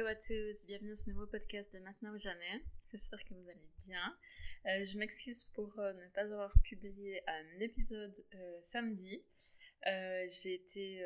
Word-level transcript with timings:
Hello 0.00 0.08
à 0.08 0.14
tous, 0.14 0.64
bienvenue 0.66 0.88
dans 0.88 0.96
ce 0.96 1.10
nouveau 1.10 1.26
podcast 1.26 1.70
de 1.74 1.78
Maintenant 1.78 2.14
ou 2.14 2.16
Jamais. 2.16 2.64
J'espère 2.90 3.22
que 3.22 3.34
vous 3.34 3.46
allez 3.46 3.68
bien. 3.86 4.16
Euh, 4.64 4.82
je 4.82 4.96
m'excuse 4.96 5.44
pour 5.52 5.78
euh, 5.78 5.92
ne 5.92 6.08
pas 6.08 6.22
avoir 6.22 6.54
publié 6.62 7.20
un 7.28 7.60
épisode 7.60 8.16
euh, 8.34 8.58
samedi. 8.62 9.22
J'ai 9.84 10.54
été 10.54 11.02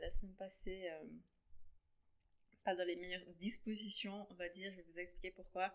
la 0.00 0.08
semaine 0.08 0.34
passée 0.36 0.88
pas 2.64 2.74
dans 2.74 2.86
les 2.86 2.96
meilleures 2.96 3.26
dispositions, 3.34 4.26
on 4.30 4.34
va 4.36 4.48
dire. 4.48 4.72
Je 4.72 4.76
vais 4.78 4.86
vous 4.90 4.98
expliquer 4.98 5.30
pourquoi. 5.32 5.74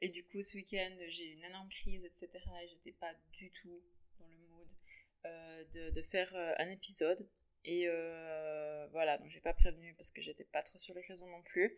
Et 0.00 0.08
du 0.08 0.24
coup, 0.24 0.40
ce 0.40 0.56
week-end, 0.56 0.96
j'ai 1.10 1.26
eu 1.26 1.34
une 1.34 1.44
énorme 1.44 1.68
crise, 1.68 2.06
etc. 2.06 2.30
Et 2.62 2.68
j'étais 2.68 2.92
pas 2.92 3.12
du 3.34 3.50
tout 3.50 3.82
dans 4.18 4.28
le 4.28 4.38
mood 4.48 5.92
de, 5.92 6.02
faire 6.02 6.34
un 6.34 6.70
épisode. 6.70 7.28
Et 7.66 7.86
voilà, 8.92 9.18
donc 9.18 9.28
j'ai 9.28 9.40
pas 9.40 9.52
prévenu 9.52 9.92
parce 9.94 10.10
que 10.10 10.22
j'étais 10.22 10.44
pas 10.44 10.62
trop 10.62 10.78
sur 10.78 10.94
les 10.94 11.02
raisons 11.02 11.26
non 11.26 11.42
plus. 11.42 11.76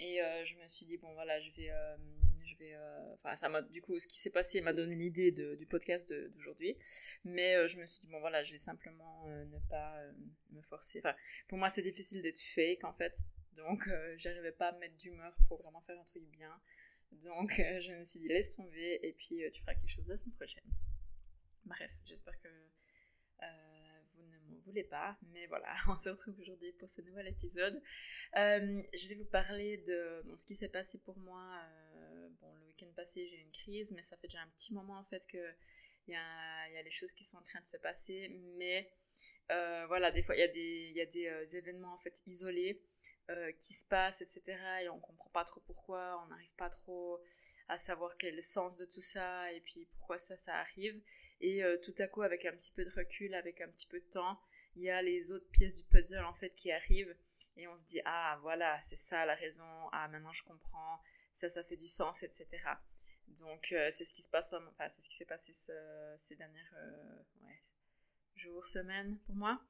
Et 0.00 0.20
euh, 0.20 0.44
je 0.44 0.56
me 0.56 0.66
suis 0.68 0.86
dit, 0.86 0.98
bon 0.98 1.12
voilà, 1.14 1.38
je 1.40 1.50
vais. 1.52 1.70
Euh, 1.70 1.96
je 2.44 2.56
vais 2.56 2.76
enfin, 3.14 3.34
ça 3.36 3.48
m'a. 3.48 3.62
Du 3.62 3.80
coup, 3.80 3.98
ce 3.98 4.06
qui 4.06 4.18
s'est 4.18 4.30
passé 4.30 4.60
m'a 4.60 4.72
donné 4.72 4.94
l'idée 4.94 5.32
du 5.32 5.66
podcast 5.66 6.12
d'aujourd'hui. 6.12 6.76
Mais 7.24 7.68
je 7.68 7.78
me 7.78 7.86
suis 7.86 8.02
dit, 8.02 8.08
bon 8.08 8.20
voilà, 8.20 8.42
je 8.42 8.52
vais 8.52 8.58
simplement 8.58 9.26
ne 9.26 9.58
pas 9.70 9.98
me 10.50 10.60
forcer. 10.60 11.02
Pour 11.48 11.56
moi, 11.56 11.70
c'est 11.70 11.82
difficile 11.82 12.20
d'être 12.22 12.40
fake 12.40 12.84
en 12.84 12.92
fait. 12.92 13.18
Donc, 13.52 13.88
j'arrivais 14.18 14.52
pas 14.52 14.68
à 14.68 14.72
me 14.72 14.80
mettre 14.80 14.96
d'humeur 14.96 15.34
pour 15.48 15.62
vraiment 15.62 15.80
faire 15.82 15.98
un 15.98 16.04
truc 16.04 16.24
bien. 16.24 16.60
Donc, 17.12 17.52
je 17.52 17.92
me 17.94 18.04
suis 18.04 18.20
dit, 18.20 18.28
laisse 18.28 18.56
tomber 18.56 19.00
et 19.02 19.12
puis 19.14 19.40
tu 19.50 19.60
feras 19.62 19.74
quelque 19.74 19.90
chose 19.90 20.06
la 20.06 20.16
semaine 20.16 20.34
prochaine. 20.34 20.68
Bref, 21.64 21.92
j'espère 22.04 22.38
que 22.42 22.48
voulez 24.64 24.84
pas, 24.84 25.16
mais 25.32 25.46
voilà, 25.46 25.72
on 25.88 25.96
se 25.96 26.08
retrouve 26.08 26.38
aujourd'hui 26.40 26.72
pour 26.72 26.88
ce 26.88 27.00
nouvel 27.02 27.28
épisode. 27.28 27.80
Euh, 28.36 28.82
je 28.94 29.08
vais 29.08 29.14
vous 29.14 29.24
parler 29.26 29.78
de 29.78 30.24
ce 30.36 30.44
qui 30.44 30.54
s'est 30.54 30.68
passé 30.68 30.98
pour 30.98 31.16
moi. 31.18 31.60
Euh, 31.96 32.28
bon, 32.40 32.52
le 32.54 32.66
week-end 32.66 32.90
passé, 32.96 33.26
j'ai 33.28 33.36
eu 33.36 33.42
une 33.42 33.52
crise, 33.52 33.92
mais 33.92 34.02
ça 34.02 34.16
fait 34.16 34.26
déjà 34.26 34.40
un 34.40 34.48
petit 34.48 34.74
moment 34.74 34.98
en 34.98 35.04
fait 35.04 35.26
que 35.26 35.52
y 36.08 36.14
a, 36.14 36.68
y 36.68 36.82
les 36.82 36.90
choses 36.90 37.14
qui 37.14 37.24
sont 37.24 37.38
en 37.38 37.42
train 37.42 37.60
de 37.60 37.66
se 37.66 37.76
passer, 37.78 38.28
mais 38.58 38.90
euh, 39.50 39.86
voilà, 39.86 40.10
des 40.10 40.22
fois 40.22 40.34
il 40.34 40.40
y 40.40 40.42
a 40.42 40.48
des, 40.48 40.92
y 40.94 41.00
a 41.00 41.06
des 41.06 41.56
événements 41.56 41.94
en 41.94 41.98
fait 41.98 42.22
isolés 42.26 42.82
qui 43.58 43.72
se 43.72 43.86
passent, 43.86 44.20
etc. 44.20 44.42
Et 44.82 44.88
on 44.90 45.00
comprend 45.00 45.30
pas 45.30 45.44
trop 45.44 45.62
pourquoi, 45.62 46.22
on 46.22 46.26
n'arrive 46.26 46.54
pas 46.56 46.68
trop 46.68 47.22
à 47.68 47.78
savoir 47.78 48.18
quel 48.18 48.34
est 48.34 48.36
le 48.36 48.42
sens 48.42 48.76
de 48.76 48.84
tout 48.84 49.00
ça 49.00 49.50
et 49.50 49.62
puis 49.62 49.86
pourquoi 49.92 50.18
ça, 50.18 50.36
ça 50.36 50.56
arrive. 50.56 51.00
Et 51.40 51.62
tout 51.82 51.94
à 51.98 52.06
coup, 52.06 52.22
avec 52.22 52.44
un 52.46 52.52
petit 52.52 52.72
peu 52.72 52.84
de 52.84 52.90
recul, 52.90 53.34
avec 53.34 53.60
un 53.60 53.68
petit 53.68 53.86
peu 53.86 54.00
de 54.00 54.06
temps, 54.06 54.40
il 54.76 54.82
y 54.82 54.90
a 54.90 55.02
les 55.02 55.30
autres 55.30 55.48
pièces 55.50 55.76
du 55.76 55.82
puzzle 55.84 56.24
en 56.24 56.34
fait 56.34 56.50
qui 56.50 56.72
arrivent. 56.72 57.14
Et 57.56 57.68
on 57.68 57.76
se 57.76 57.84
dit 57.84 58.00
ah 58.04 58.38
voilà 58.40 58.80
c'est 58.80 58.96
ça 58.96 59.26
la 59.26 59.34
raison. 59.34 59.66
Ah 59.92 60.08
maintenant 60.08 60.32
je 60.32 60.42
comprends. 60.42 61.00
Ça 61.34 61.48
ça 61.48 61.62
fait 61.62 61.76
du 61.76 61.88
sens 61.88 62.22
etc 62.22 62.76
donc 63.28 63.72
euh, 63.72 63.88
c'est 63.90 64.04
ce 64.04 64.12
qui 64.12 64.22
se 64.22 64.28
passe 64.28 64.52
enfin 64.52 64.88
ce 64.88 65.00
s'est 65.00 65.24
passé 65.24 65.52
ces 66.16 66.36
dernières 66.36 66.74
euh, 66.76 67.22
jours 68.36 68.66
semaines 68.66 69.18
pour 69.26 69.34
moi. 69.34 69.60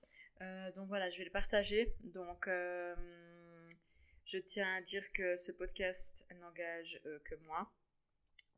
Euh, 0.40 0.72
donc 0.72 0.88
voilà 0.88 1.10
je 1.10 1.18
vais 1.18 1.24
le 1.24 1.30
partager. 1.30 1.94
Donc 2.02 2.46
je 2.46 4.38
tiens 4.38 4.76
à 4.76 4.80
dire 4.80 5.10
que 5.12 5.36
ce 5.36 5.52
podcast 5.52 6.26
n'engage 6.36 7.00
que 7.24 7.34
moi. 7.36 7.72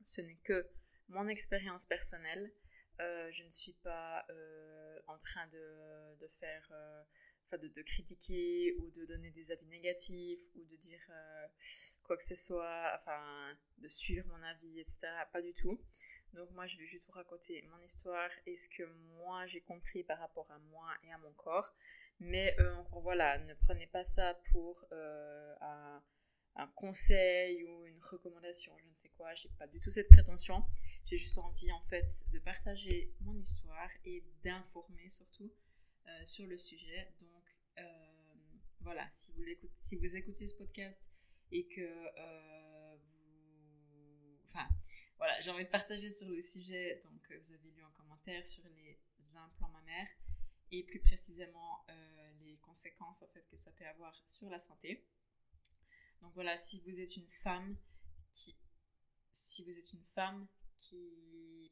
Ce 0.02 0.20
n'est 0.20 0.38
que 0.44 0.68
mon 1.08 1.28
expérience 1.28 1.86
personnelle 1.86 2.52
je 2.98 3.44
ne 3.44 3.50
suis 3.50 3.74
pas 3.74 4.24
en 5.08 5.16
train 5.18 5.46
de, 5.48 6.16
de 6.20 6.28
faire, 6.28 6.68
euh, 6.72 7.58
de, 7.58 7.68
de, 7.68 7.82
critiquer 7.82 8.74
ou 8.78 8.90
de 8.90 9.04
donner 9.06 9.30
des 9.30 9.52
avis 9.52 9.66
négatifs 9.66 10.40
ou 10.54 10.64
de 10.64 10.76
dire 10.76 11.00
euh, 11.10 11.46
quoi 12.02 12.16
que 12.16 12.24
ce 12.24 12.34
soit, 12.34 12.92
enfin 12.96 13.56
de 13.78 13.88
suivre 13.88 14.26
mon 14.28 14.42
avis, 14.42 14.80
etc. 14.80 15.08
Pas 15.32 15.42
du 15.42 15.54
tout. 15.54 15.80
Donc 16.32 16.50
moi, 16.50 16.66
je 16.66 16.76
vais 16.76 16.86
juste 16.86 17.06
vous 17.06 17.12
raconter 17.12 17.62
mon 17.70 17.82
histoire 17.82 18.30
et 18.46 18.56
ce 18.56 18.68
que 18.68 18.82
moi 19.16 19.46
j'ai 19.46 19.60
compris 19.60 20.02
par 20.02 20.18
rapport 20.18 20.50
à 20.50 20.58
moi 20.58 20.92
et 21.04 21.12
à 21.12 21.18
mon 21.18 21.32
corps. 21.32 21.74
Mais 22.18 22.56
euh, 22.60 22.74
encore 22.76 23.02
voilà, 23.02 23.38
ne 23.38 23.54
prenez 23.54 23.86
pas 23.86 24.04
ça 24.04 24.34
pour 24.50 24.86
un, 26.56 26.66
conseil 26.68 27.64
ou 27.64 27.86
une 27.86 27.98
recommandation, 28.10 28.76
je 28.78 28.88
ne 28.88 28.94
sais 28.94 29.08
quoi. 29.10 29.34
J'ai 29.34 29.48
pas 29.50 29.66
du 29.66 29.80
tout 29.80 29.90
cette 29.90 30.08
prétention. 30.08 30.64
J'ai 31.04 31.16
juste 31.16 31.38
envie 31.38 31.70
en 31.72 31.80
fait 31.80 32.24
de 32.32 32.38
partager 32.38 33.14
mon 33.20 33.36
histoire 33.38 33.90
et 34.04 34.24
d'informer 34.42 35.08
surtout 35.08 35.52
euh, 36.06 36.26
sur 36.26 36.46
le 36.46 36.56
sujet. 36.56 37.12
Donc 37.20 37.44
euh, 37.78 37.82
voilà, 38.80 39.06
si 39.10 39.32
vous, 39.32 40.16
écoutez, 40.16 40.46
ce 40.46 40.54
podcast 40.54 41.02
et 41.50 41.66
que 41.66 41.80
euh, 41.80 42.96
vous... 42.96 44.40
Enfin 44.44 44.68
voilà, 45.18 45.40
j'ai 45.40 45.50
envie 45.50 45.64
de 45.64 45.70
partager 45.70 46.10
sur 46.10 46.28
le 46.28 46.40
sujet. 46.40 46.98
Donc 47.04 47.20
vous 47.40 47.52
avez 47.52 47.70
lu 47.70 47.84
en 47.84 47.90
commentaire 47.90 48.46
sur 48.46 48.64
les 48.68 48.98
implants 49.36 49.68
mammaires 49.68 50.08
et 50.70 50.82
plus 50.82 51.00
précisément 51.00 51.84
les 52.40 52.56
conséquences 52.58 53.22
en 53.22 53.28
fait 53.28 53.46
que 53.48 53.56
ça 53.56 53.70
peut 53.72 53.86
avoir 53.86 54.14
sur 54.26 54.48
la 54.48 54.58
santé. 54.58 55.06
Donc 56.20 56.32
voilà, 56.34 56.56
si 56.56 56.80
vous 56.80 57.00
êtes 57.00 57.16
une 57.16 57.28
femme 57.28 57.76
qui 58.32 58.56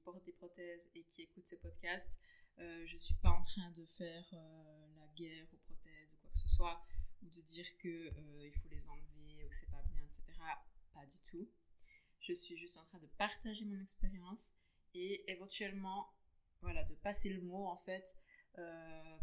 porte 0.05 0.25
des 0.25 0.33
prothèses 0.33 0.91
et 0.95 1.03
qui 1.05 1.23
écoute 1.23 1.47
ce 1.47 1.57
podcast, 1.57 2.21
euh, 2.59 2.87
je 2.87 2.97
suis 2.97 3.15
pas 3.15 3.31
en 3.31 3.43
train 3.43 3.71
de 3.73 3.85
faire 3.87 4.25
euh, 4.33 4.87
la 4.97 5.07
guerre 5.09 5.47
aux 5.53 5.57
prothèses 5.57 6.13
ou 6.13 6.17
quoi 6.19 6.31
que 6.31 6.39
ce 6.39 6.49
soit, 6.49 6.85
ou 7.23 7.31
de 7.31 7.41
dire 7.41 7.67
qu'il 7.79 7.91
euh, 7.91 8.53
faut 8.53 8.69
les 8.69 8.89
enlever 8.89 9.45
ou 9.45 9.51
c'est 9.51 9.71
pas 9.71 9.83
bien, 9.83 10.01
etc. 10.03 10.23
Pas 10.93 11.07
du 11.07 11.19
tout. 11.21 11.49
Je 12.21 12.33
suis 12.33 12.57
juste 12.57 12.79
en 12.79 12.85
train 12.85 12.99
de 12.99 13.07
partager 13.19 13.65
mon 13.65 13.81
expérience 13.81 14.53
et 14.95 15.31
éventuellement, 15.31 16.15
voilà, 16.61 16.85
de 16.85 16.95
passer 16.95 17.29
le 17.31 17.43
mot 17.43 17.67
en 17.67 17.77
fait 17.77 18.17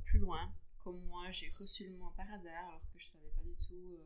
plus 0.03 0.19
loin. 0.19 0.53
Comme 0.79 0.99
moi, 1.05 1.31
j'ai 1.31 1.47
reçu 1.47 1.87
le 1.87 1.95
mot 1.95 2.11
par 2.11 2.31
hasard 2.33 2.67
alors 2.67 2.85
que 2.91 2.99
je 2.99 3.05
savais 3.05 3.31
pas 3.31 3.43
du 3.43 3.55
tout 3.55 3.97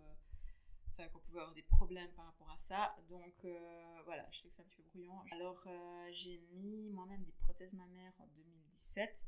qu'on 1.04 1.20
pouvait 1.20 1.40
avoir 1.40 1.54
des 1.54 1.64
problèmes 1.64 2.12
par 2.14 2.26
rapport 2.26 2.50
à 2.50 2.58
ça. 2.58 2.96
Donc 3.10 3.44
euh, 3.46 4.02
voilà, 4.06 4.28
je 4.32 4.40
sais 4.40 4.48
que 4.48 4.54
c'est 4.54 4.62
un 4.62 4.66
petit 4.66 4.78
peu 4.78 4.84
brouillon. 4.84 5.20
Alors 5.32 5.62
euh, 5.68 6.08
j'ai 6.12 6.40
mis 6.54 6.90
moi-même 6.90 7.24
des 7.24 7.34
prothèses 7.34 7.74
mammaires 7.74 8.16
en 8.20 8.28
2017. 8.28 9.28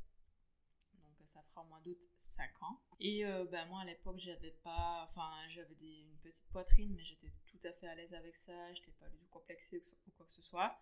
Donc 0.94 1.20
ça 1.24 1.42
fera 1.42 1.62
au 1.62 1.66
mois 1.66 1.80
d'août 1.80 2.08
5 2.16 2.62
ans. 2.62 2.80
Et 3.00 3.24
euh, 3.24 3.44
ben, 3.44 3.66
moi 3.66 3.80
à 3.82 3.84
l'époque 3.84 4.18
j'avais 4.18 4.52
pas, 4.62 5.04
enfin 5.08 5.30
j'avais 5.48 5.74
une 6.00 6.18
petite 6.18 6.48
poitrine, 6.48 6.94
mais 6.94 7.04
j'étais 7.04 7.32
tout 7.46 7.60
à 7.64 7.72
fait 7.72 7.88
à 7.88 7.94
l'aise 7.94 8.14
avec 8.14 8.34
ça. 8.34 8.72
J'étais 8.74 8.92
pas 8.92 9.08
du 9.08 9.18
tout 9.18 9.28
complexée 9.28 9.82
ou 10.06 10.10
quoi 10.12 10.24
que 10.26 10.32
ce 10.32 10.42
soit. 10.42 10.78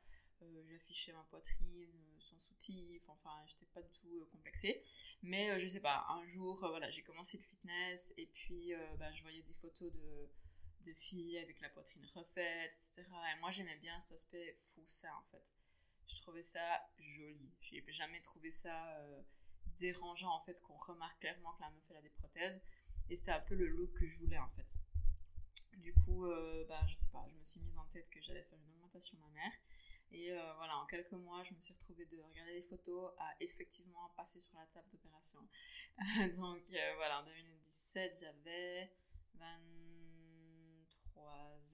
j'affichais 0.69 1.13
ma 1.13 1.25
poitrine 1.25 1.91
sans 2.19 2.39
soutif, 2.39 3.03
enfin 3.09 3.43
j'étais 3.47 3.67
pas 3.67 3.83
du 3.83 3.91
tout 3.91 4.27
complexée. 4.31 4.81
Mais 5.23 5.59
je 5.59 5.67
sais 5.67 5.81
pas, 5.81 6.07
un 6.09 6.27
jour 6.27 6.57
voilà 6.57 6.91
j'ai 6.91 7.03
commencé 7.03 7.39
le 7.39 7.43
fitness 7.43 8.15
et 8.17 8.27
puis 8.27 8.73
ben, 8.99 9.13
je 9.15 9.23
voyais 9.23 9.43
des 9.43 9.55
photos 9.55 9.93
de 9.93 10.29
de 10.87 10.93
filles 10.95 11.39
avec 11.39 11.61
la 11.61 11.69
poitrine 11.69 12.05
refaite, 12.15 12.75
etc. 12.75 13.07
Et 13.35 13.41
moi, 13.41 13.51
j'aimais 13.51 13.77
bien 13.77 13.99
cet 14.01 14.13
aspect 14.13 14.57
ça, 14.87 15.15
en 15.17 15.25
fait. 15.31 15.55
Je 16.07 16.17
trouvais 16.17 16.43
ça 16.43 16.89
joli. 16.99 17.53
J'ai 17.61 17.85
jamais 17.89 18.21
trouvé 18.21 18.51
ça 18.51 18.99
euh, 18.99 19.23
dérangeant, 19.79 20.33
en 20.33 20.41
fait, 20.41 20.61
qu'on 20.61 20.77
remarque 20.77 21.21
clairement 21.21 21.53
que 21.55 21.63
la 21.63 21.71
meuf, 21.71 21.85
elle 21.91 21.97
a 21.97 22.03
des 22.03 22.11
prothèses. 22.11 22.61
Et 23.09 23.15
c'était 23.15 23.33
un 23.33 23.41
peu 23.41 23.55
le 23.55 23.67
look 23.67 23.93
que 23.93 24.07
je 24.07 24.17
voulais, 24.19 24.39
en 24.39 24.49
fait. 24.51 24.77
Du 25.79 25.93
coup, 25.93 26.25
euh, 26.27 26.65
bah, 26.69 26.81
je 26.89 26.95
sais 26.95 27.09
pas, 27.11 27.27
je 27.31 27.37
me 27.37 27.45
suis 27.45 27.61
mise 27.61 27.77
en 27.77 27.87
tête 27.87 28.09
que 28.09 28.21
j'allais 28.21 28.43
faire 28.43 28.59
une 28.59 28.71
augmentation 28.75 29.19
mammaire. 29.19 29.53
Et 30.13 30.33
euh, 30.33 30.55
voilà, 30.55 30.79
en 30.79 30.87
quelques 30.87 31.13
mois, 31.13 31.43
je 31.43 31.53
me 31.53 31.61
suis 31.61 31.75
retrouvée 31.75 32.07
de 32.07 32.19
regarder 32.21 32.53
les 32.53 32.63
photos 32.63 33.13
à 33.19 33.35
effectivement 33.41 34.09
passer 34.17 34.41
sur 34.41 34.57
la 34.59 34.67
table 34.67 34.89
d'opération. 34.89 35.41
Donc 36.37 36.63
voilà, 36.97 37.21
en 37.21 37.25
2017, 37.25 38.19
j'avais 38.21 38.93
20 39.35 39.76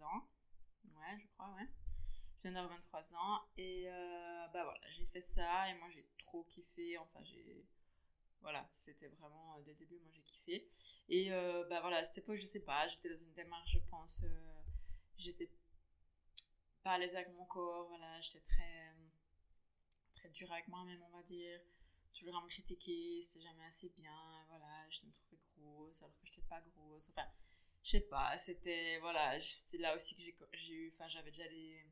ans. 0.02 0.28
Ouais, 0.84 1.18
je 1.18 1.26
crois, 1.28 1.52
ouais. 1.54 1.68
Je 2.36 2.42
viens 2.42 2.52
d'avoir 2.52 2.72
23 2.72 3.14
ans. 3.14 3.40
Et 3.56 3.88
euh, 3.88 4.48
bah 4.48 4.64
voilà, 4.64 4.80
j'ai 4.90 5.06
fait 5.06 5.20
ça 5.20 5.68
et 5.70 5.74
moi 5.74 5.88
j'ai 5.90 6.06
trop 6.18 6.44
kiffé. 6.44 6.98
Enfin, 6.98 7.22
j'ai. 7.24 7.66
Voilà, 8.40 8.68
c'était 8.72 9.06
vraiment, 9.06 9.56
euh, 9.56 9.62
dès 9.62 9.70
le 9.70 9.76
début, 9.76 10.00
moi 10.00 10.10
j'ai 10.12 10.22
kiffé. 10.22 10.68
Et 11.08 11.32
euh, 11.32 11.64
bah 11.68 11.80
voilà, 11.80 11.98
à 11.98 12.04
cette 12.04 12.24
je 12.34 12.44
sais 12.44 12.64
pas, 12.64 12.88
j'étais 12.88 13.08
dans 13.08 13.16
une 13.16 13.32
démarche, 13.32 13.72
je 13.72 13.78
pense. 13.90 14.24
j'étais 15.16 15.50
pas 16.82 16.92
à 16.92 16.98
l'aise 16.98 17.14
avec 17.14 17.32
mon 17.34 17.44
corps, 17.46 17.86
voilà, 17.88 18.20
j'étais 18.20 18.40
très. 18.40 18.96
très 20.12 20.28
dure 20.30 20.50
avec 20.52 20.66
moi-même, 20.68 21.02
on 21.02 21.10
va 21.10 21.22
dire. 21.22 21.60
Toujours 22.12 22.36
à 22.36 22.42
me 22.42 22.48
critiquer, 22.48 23.22
c'est 23.22 23.40
jamais 23.40 23.64
assez 23.64 23.88
bien, 23.90 24.44
voilà, 24.48 24.86
je 24.90 25.00
me 25.06 25.12
trouvais 25.12 25.38
grosse 25.56 26.02
alors 26.02 26.14
que 26.18 26.26
j'étais 26.26 26.42
pas 26.42 26.60
grosse. 26.60 27.08
Enfin, 27.10 27.26
je 27.82 27.90
sais 27.90 28.00
pas, 28.00 28.38
c'était 28.38 28.98
voilà, 29.00 29.38
là 29.78 29.94
aussi 29.94 30.16
que 30.16 30.22
j'ai 30.52 30.72
eu, 30.72 30.92
enfin 30.94 31.08
j'avais 31.08 31.30
déjà 31.30 31.48
des, 31.48 31.84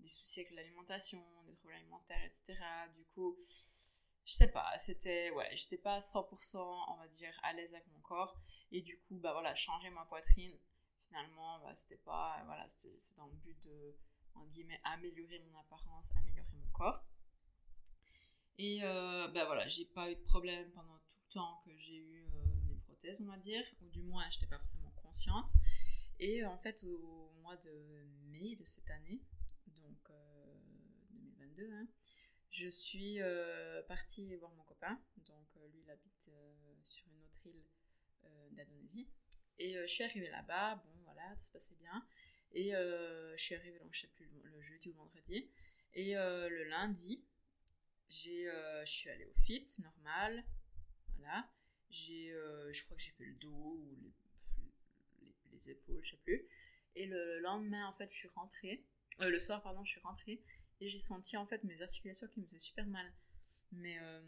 des, 0.00 0.08
soucis 0.08 0.40
avec 0.40 0.52
l'alimentation, 0.52 1.22
des 1.46 1.54
troubles 1.54 1.74
alimentaires, 1.74 2.22
etc. 2.24 2.54
Du 2.94 3.04
coup, 3.14 3.34
je 3.38 4.32
sais 4.32 4.48
pas, 4.48 4.76
c'était, 4.76 5.30
ouais, 5.30 5.48
j'étais 5.56 5.78
pas 5.78 5.98
100%, 5.98 6.58
on 6.58 6.96
va 6.96 7.08
dire, 7.08 7.38
à 7.42 7.54
l'aise 7.54 7.74
avec 7.74 7.86
mon 7.88 8.00
corps. 8.00 8.38
Et 8.70 8.82
du 8.82 8.98
coup, 9.00 9.16
bah 9.18 9.32
voilà, 9.32 9.54
changer 9.54 9.90
ma 9.90 10.04
poitrine, 10.04 10.56
finalement, 11.00 11.58
bah, 11.60 11.74
c'était 11.74 12.02
pas, 12.04 12.42
voilà, 12.46 12.66
c'est 12.68 13.16
dans 13.16 13.26
le 13.26 13.34
but 13.36 13.58
de, 13.64 13.96
en 14.34 14.44
guillemets, 14.46 14.80
améliorer 14.84 15.38
mon 15.50 15.58
apparence, 15.58 16.12
améliorer 16.16 16.48
mon 16.52 16.70
corps. 16.72 17.02
Et 18.58 18.80
ben 18.80 19.44
voilà, 19.46 19.66
j'ai 19.66 19.86
pas 19.86 20.10
eu 20.10 20.14
de 20.14 20.20
problème 20.20 20.70
pendant 20.72 20.98
tout 21.08 21.16
le 21.26 21.32
temps 21.32 21.58
que 21.64 21.76
j'ai 21.78 21.96
eu 21.96 22.31
on 23.20 23.24
va 23.26 23.36
dire, 23.36 23.64
ou 23.82 23.88
du 23.90 24.02
moins, 24.02 24.28
j'étais 24.30 24.46
pas 24.46 24.58
forcément 24.58 24.90
consciente. 25.02 25.50
Et 26.18 26.44
en 26.44 26.58
fait, 26.58 26.84
au 26.84 27.32
mois 27.40 27.56
de 27.56 28.06
mai 28.30 28.56
de 28.56 28.64
cette 28.64 28.88
année, 28.90 29.20
donc 29.66 30.10
2022, 31.38 31.72
hein, 31.72 31.86
je 32.50 32.68
suis 32.68 33.18
partie 33.88 34.34
voir 34.36 34.52
mon 34.52 34.62
copain. 34.62 35.00
Donc 35.26 35.48
lui, 35.72 35.80
il 35.82 35.90
habite 35.90 36.30
sur 36.82 37.08
une 37.08 37.22
autre 37.22 37.46
île 37.46 37.64
d'Indonésie. 38.52 39.08
Et 39.58 39.74
je 39.74 39.86
suis 39.86 40.04
arrivée 40.04 40.30
là-bas, 40.30 40.76
bon 40.76 40.92
voilà, 41.04 41.34
tout 41.36 41.44
se 41.44 41.50
passait 41.50 41.76
bien. 41.76 42.06
Et 42.52 42.70
je 42.72 43.34
suis 43.36 43.54
arrivée, 43.54 43.78
donc, 43.78 43.94
je 43.94 44.02
sais 44.02 44.08
plus, 44.08 44.28
le 44.44 44.60
jeudi 44.60 44.90
ou 44.90 44.94
vendredi. 44.94 45.50
Et 45.94 46.14
le 46.14 46.64
lundi, 46.64 47.24
je 48.08 48.82
suis 48.84 49.10
allée 49.10 49.26
au 49.26 49.34
fit, 49.34 49.66
normal. 49.80 50.44
Voilà. 51.16 51.50
J'ai, 51.92 52.34
je 52.72 52.84
crois 52.84 52.96
que 52.96 53.02
j'ai 53.02 53.12
fait 53.12 53.24
le 53.24 53.34
dos 53.34 53.78
ou 53.78 53.96
les 54.02 54.12
les 55.52 55.70
épaules, 55.70 56.04
je 56.04 56.12
sais 56.12 56.16
plus. 56.18 56.46
Et 56.94 57.06
le 57.06 57.40
lendemain, 57.40 57.86
en 57.86 57.92
fait, 57.92 58.08
je 58.08 58.14
suis 58.14 58.28
rentrée. 58.28 58.84
Euh, 59.20 59.28
le 59.28 59.38
soir, 59.38 59.62
pardon, 59.62 59.84
je 59.84 59.92
suis 59.92 60.00
rentrée. 60.00 60.42
Et 60.80 60.88
j'ai 60.88 60.98
senti, 60.98 61.36
en 61.36 61.46
fait, 61.46 61.62
mes 61.64 61.80
articulations 61.82 62.26
qui 62.28 62.40
me 62.40 62.46
faisaient 62.46 62.58
super 62.58 62.86
mal. 62.86 63.12
Mais 63.70 63.98
euh, 64.00 64.20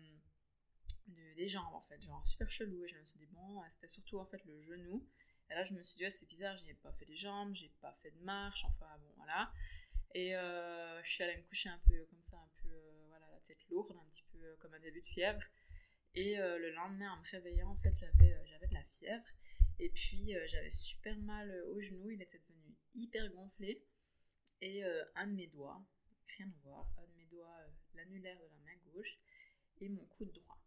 des 1.36 1.48
jambes, 1.48 1.74
en 1.74 1.80
fait, 1.80 2.00
genre 2.00 2.24
super 2.26 2.48
chelou. 2.48 2.84
Et 2.84 2.88
je 2.88 2.96
me 2.96 3.04
suis 3.04 3.18
dit, 3.18 3.26
bon, 3.26 3.62
c'était 3.68 3.88
surtout, 3.88 4.18
en 4.18 4.26
fait, 4.26 4.42
le 4.44 4.62
genou. 4.62 5.06
Et 5.50 5.54
là, 5.54 5.64
je 5.64 5.74
me 5.74 5.82
suis 5.82 5.98
dit, 5.98 6.10
c'est 6.10 6.26
bizarre, 6.26 6.56
j'ai 6.56 6.74
pas 6.74 6.92
fait 6.92 7.04
des 7.04 7.16
jambes, 7.16 7.54
j'ai 7.54 7.72
pas 7.80 7.92
fait 8.02 8.10
de 8.10 8.20
marche. 8.20 8.64
Enfin, 8.64 8.88
bon, 8.98 9.12
voilà. 9.16 9.52
Et 10.14 10.36
euh, 10.36 11.02
je 11.02 11.10
suis 11.10 11.24
allée 11.24 11.36
me 11.36 11.42
coucher 11.42 11.68
un 11.68 11.80
peu 11.86 12.06
comme 12.06 12.22
ça, 12.22 12.38
un 12.38 12.62
peu, 12.62 12.70
voilà, 13.08 13.26
la 13.32 13.40
tête 13.40 13.58
lourde, 13.68 13.96
un 14.00 14.08
petit 14.08 14.22
peu 14.32 14.56
comme 14.60 14.72
un 14.72 14.80
début 14.80 15.00
de 15.00 15.06
fièvre. 15.06 15.42
Et 16.16 16.36
le 16.36 16.70
lendemain, 16.70 17.12
en 17.12 17.16
me 17.16 17.30
réveillant, 17.30 17.70
en 17.70 17.76
fait, 17.76 17.94
j'avais, 17.96 18.40
j'avais 18.46 18.68
de 18.68 18.74
la 18.74 18.84
fièvre. 18.84 19.26
Et 19.78 19.88
puis 19.90 20.36
euh, 20.36 20.46
j'avais 20.46 20.70
super 20.70 21.16
mal 21.18 21.50
euh, 21.50 21.72
au 21.72 21.80
genou, 21.80 22.10
il 22.10 22.22
était 22.22 22.38
devenu 22.38 22.76
hyper 22.94 23.28
gonflé. 23.32 23.84
Et 24.60 24.84
euh, 24.84 25.04
un 25.16 25.26
de 25.26 25.32
mes 25.32 25.46
doigts, 25.48 25.84
rien 26.38 26.46
à 26.46 26.58
voir, 26.62 26.88
un 26.98 27.06
de 27.06 27.14
mes 27.16 27.26
doigts, 27.26 27.58
l'annulaire 27.94 28.38
de 28.38 28.44
la 28.44 28.58
main 28.58 28.78
gauche 28.92 29.18
et 29.80 29.88
mon 29.88 30.04
coude 30.06 30.32
droit. 30.32 30.58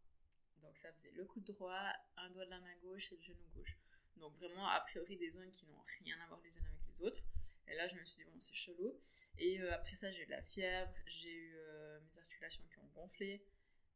Donc 0.62 0.78
ça 0.78 0.92
faisait 0.92 1.12
le 1.12 1.24
coude 1.26 1.46
droit, 1.46 1.94
un 2.18 2.30
doigt 2.32 2.46
de 2.46 2.50
la 2.50 2.60
main 2.60 2.76
gauche 2.82 3.12
et 3.12 3.16
le 3.16 3.22
genou 3.22 3.48
gauche. 3.56 3.78
Donc 4.18 4.36
vraiment, 4.36 4.68
a 4.68 4.82
priori, 4.82 5.16
des 5.16 5.30
zones 5.30 5.52
qui 5.52 5.68
n'ont 5.68 5.84
rien 6.00 6.20
à 6.22 6.28
voir 6.28 6.42
les 6.42 6.58
unes 6.58 6.66
avec 6.66 6.82
les 6.90 7.02
autres. 7.02 7.24
Et 7.70 7.76
là, 7.76 7.88
je 7.88 7.96
me 7.96 8.04
suis 8.04 8.18
dit, 8.18 8.24
bon, 8.24 8.40
c'est 8.40 8.56
chelou. 8.56 9.00
Et 9.38 9.62
après 9.62 9.96
ça, 9.96 10.12
j'ai 10.12 10.24
eu 10.24 10.26
de 10.26 10.32
la 10.32 10.42
fièvre, 10.42 10.92
j'ai 11.06 11.34
eu 11.34 11.56
mes 12.02 12.18
articulations 12.18 12.64
qui 12.72 12.80
ont 12.80 12.88
gonflé. 12.96 13.44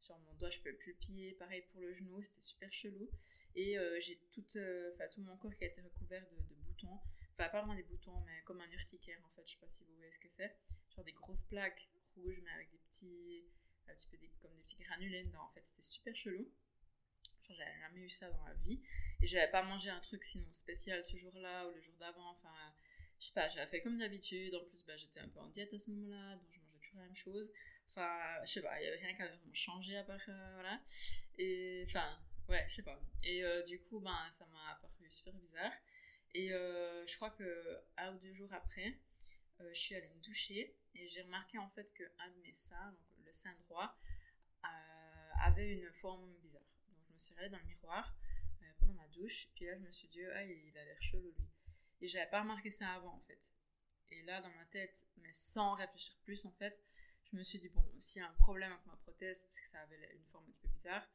Sur 0.02 0.18
mon 0.18 0.34
doigt, 0.34 0.50
je 0.50 0.58
peux 0.58 0.74
plus 0.74 0.94
plier. 0.94 1.32
Pareil 1.34 1.62
pour 1.70 1.80
le 1.80 1.92
genou, 1.92 2.20
c'était 2.22 2.40
super 2.40 2.72
chelou. 2.72 3.08
Et 3.54 3.78
euh, 3.78 4.00
j'ai 4.00 4.18
tout, 4.32 4.44
euh, 4.56 4.90
tout 5.14 5.22
mon 5.22 5.36
corps 5.36 5.54
qui 5.54 5.62
a 5.62 5.68
été 5.68 5.80
recouvert 5.80 6.26
de, 6.28 6.54
boutons. 6.56 6.98
Enfin, 7.34 7.48
pas 7.48 7.60
vraiment 7.60 7.76
des 7.76 7.84
boutons, 7.84 8.20
mais 8.26 8.42
comme 8.44 8.60
un 8.60 8.70
urticaire 8.72 9.20
en 9.24 9.28
fait. 9.30 9.46
Je 9.46 9.52
sais 9.52 9.60
pas 9.60 9.68
si 9.68 9.84
vous 9.84 9.94
voyez 9.94 10.10
ce 10.10 10.18
que 10.18 10.28
c'est. 10.28 10.56
Genre 10.96 11.04
des 11.04 11.12
grosses 11.12 11.44
plaques 11.44 11.88
rouges, 12.16 12.40
mais 12.42 12.50
avec 12.50 12.72
des 12.72 12.78
petits, 12.78 13.44
un 13.86 13.94
petit 13.94 14.08
peu 14.08 14.18
comme 14.40 14.52
des 14.56 14.62
petits 14.62 14.76
granulés 14.76 15.22
dedans. 15.22 15.44
En 15.44 15.52
fait, 15.52 15.64
c'était 15.64 15.82
super 15.82 16.16
chelou. 16.16 16.50
Genre, 17.42 17.56
j'avais 17.56 17.78
jamais 17.78 18.00
eu 18.00 18.10
ça 18.10 18.28
dans 18.28 18.42
ma 18.42 18.54
vie. 18.54 18.82
Et 19.20 19.26
j'avais 19.28 19.52
pas 19.52 19.62
mangé 19.62 19.88
un 19.88 20.00
truc 20.00 20.24
sinon 20.24 20.50
spécial 20.50 21.04
ce 21.04 21.16
jour-là 21.16 21.68
ou 21.68 21.74
le 21.74 21.80
jour 21.80 21.94
d'avant. 21.98 22.30
Enfin, 22.32 22.74
je 23.20 23.26
sais 23.26 23.32
pas, 23.34 23.48
j'avais 23.50 23.70
fait 23.70 23.82
comme 23.82 23.98
d'habitude. 23.98 24.52
En 24.56 24.64
plus, 24.64 24.84
bah, 24.84 24.96
j'étais 24.96 25.20
un 25.20 25.28
peu 25.28 25.38
en 25.38 25.48
diète 25.48 25.72
à 25.72 25.78
ce 25.78 25.92
moment-là, 25.92 26.34
donc 26.34 26.48
je 26.50 26.58
mangeais 26.58 26.80
toujours 26.80 26.98
la 26.98 27.04
même 27.04 27.14
chose. 27.14 27.52
Enfin, 27.94 28.40
je 28.42 28.52
sais 28.52 28.62
pas, 28.62 28.80
il 28.80 28.84
y 28.84 28.88
avait 28.88 28.96
rien 28.96 29.14
qui 29.14 29.20
avait 29.20 29.36
vraiment 29.36 29.52
changé 29.52 29.96
à 29.98 30.02
part, 30.02 30.18
euh, 30.28 30.50
voilà. 30.54 30.80
Et, 31.36 31.84
enfin, 31.86 32.18
ouais, 32.48 32.64
je 32.66 32.76
sais 32.76 32.82
pas. 32.82 32.98
Et 33.22 33.44
euh, 33.44 33.62
du 33.64 33.82
coup, 33.82 34.00
ben, 34.00 34.30
ça 34.30 34.46
m'a 34.46 34.72
apparu 34.72 35.10
super 35.10 35.34
bizarre. 35.34 35.72
Et 36.34 36.54
euh, 36.54 37.06
je 37.06 37.14
crois 37.16 37.30
que 37.30 37.82
un 37.98 38.14
ou 38.14 38.18
deux 38.20 38.32
jours 38.32 38.52
après, 38.54 38.98
je 39.60 39.78
suis 39.78 39.94
allée 39.94 40.08
me 40.08 40.22
doucher 40.22 40.74
et 40.94 41.06
j'ai 41.06 41.20
remarqué 41.20 41.58
en 41.58 41.68
fait 41.68 41.92
que 41.92 42.02
un 42.18 42.28
de 42.30 42.36
mes 42.42 42.52
seins, 42.52 42.92
donc 42.92 43.26
le 43.26 43.32
sein 43.32 43.54
droit, 43.68 43.94
avait 45.44 45.72
une 45.72 45.92
forme 45.92 46.32
bizarre. 46.40 46.62
Donc 46.88 46.98
je 47.08 47.12
me 47.12 47.18
suis 47.18 47.34
regardée 47.34 47.56
dans 47.56 47.58
le 47.58 47.66
miroir 47.66 48.16
pendant 48.78 48.94
ma 48.94 49.06
douche, 49.08 49.48
puis 49.54 49.66
là 49.66 49.76
je 49.76 49.80
me 49.80 49.90
suis 49.90 50.08
dit, 50.08 50.24
ah, 50.24 50.44
il 50.44 50.78
a 50.78 50.84
l'air 50.84 51.02
chelou 51.02 51.30
lui. 51.36 51.48
Et 52.00 52.08
j'avais 52.08 52.30
pas 52.30 52.40
remarqué 52.40 52.70
ça 52.70 52.88
avant 52.92 53.14
en 53.14 53.20
fait. 53.20 53.52
Et 54.12 54.22
là, 54.22 54.40
dans 54.40 54.50
ma 54.50 54.64
tête, 54.66 55.06
mais 55.16 55.32
sans 55.32 55.74
réfléchir 55.74 56.14
plus 56.22 56.44
en 56.44 56.52
fait, 56.52 56.82
je 57.32 57.38
me 57.38 57.42
suis 57.42 57.58
dit, 57.58 57.70
bon, 57.70 57.84
s'il 57.98 58.20
y 58.20 58.24
a 58.24 58.28
un 58.28 58.34
problème 58.34 58.72
avec 58.72 58.84
ma 58.86 58.96
prothèse, 58.96 59.44
parce 59.44 59.58
que 59.58 59.66
ça 59.66 59.80
avait 59.80 60.14
une 60.14 60.24
forme 60.26 60.44
un 60.48 60.54
peu 60.60 60.68
bizarre, 60.68 61.08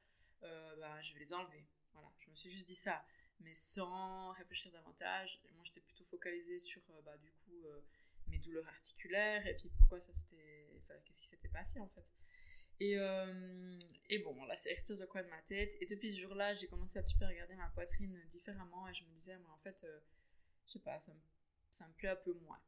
euh, 0.44 0.76
bah, 0.78 1.02
je 1.02 1.14
vais 1.14 1.20
les 1.20 1.34
enlever. 1.34 1.64
Voilà, 1.94 2.12
je 2.20 2.30
me 2.30 2.36
suis 2.36 2.50
juste 2.50 2.68
dit 2.68 2.76
ça, 2.76 3.06
mais 3.40 3.54
sans 3.54 4.32
réfléchir 4.32 4.72
davantage. 4.72 5.40
moi, 5.54 5.64
j'étais 5.64 5.82
plutôt 5.82 6.06
focalisée 6.06 6.58
sur, 6.58 6.82
euh, 6.90 7.02
bah, 7.04 7.18
du 7.18 7.32
coup, 7.32 7.66
euh, 7.66 7.82
mes 8.28 8.40
douleurs 8.40 8.68
articulaires, 8.68 9.46
et 9.46 9.56
puis 9.56 9.70
pourquoi 9.70 10.00
ça 10.00 10.14
s'était... 10.14 10.84
Qu'est-ce 11.06 11.22
qui 11.22 11.28
s'était 11.28 11.50
passé, 11.50 11.80
en 11.80 11.88
fait. 11.90 12.12
Et, 12.80 12.94
et 14.10 14.20
bon, 14.20 14.46
là, 14.46 14.56
c'est 14.56 14.74
resté 14.74 14.94
au 15.02 15.08
coin 15.08 15.24
de 15.24 15.30
ma 15.30 15.42
tête. 15.42 15.76
Et 15.82 15.86
depuis 15.86 16.12
ce 16.12 16.20
jour-là, 16.20 16.54
j'ai 16.54 16.68
commencé 16.68 16.98
à 16.98 17.02
un 17.02 17.04
petit 17.04 17.18
peu 17.18 17.26
regarder 17.26 17.56
ma 17.56 17.68
poitrine 17.70 18.22
différemment, 18.30 18.88
et 18.88 18.94
je 18.94 19.04
me 19.04 19.10
disais, 19.12 19.38
moi, 19.40 19.52
en 19.54 19.58
fait, 19.58 19.86
je 20.66 20.72
sais 20.72 20.80
pas, 20.80 21.00
ça 21.00 21.14
me 21.88 21.94
plaît 21.94 22.10
un 22.10 22.16
peu 22.16 22.34
moins. 22.34 22.60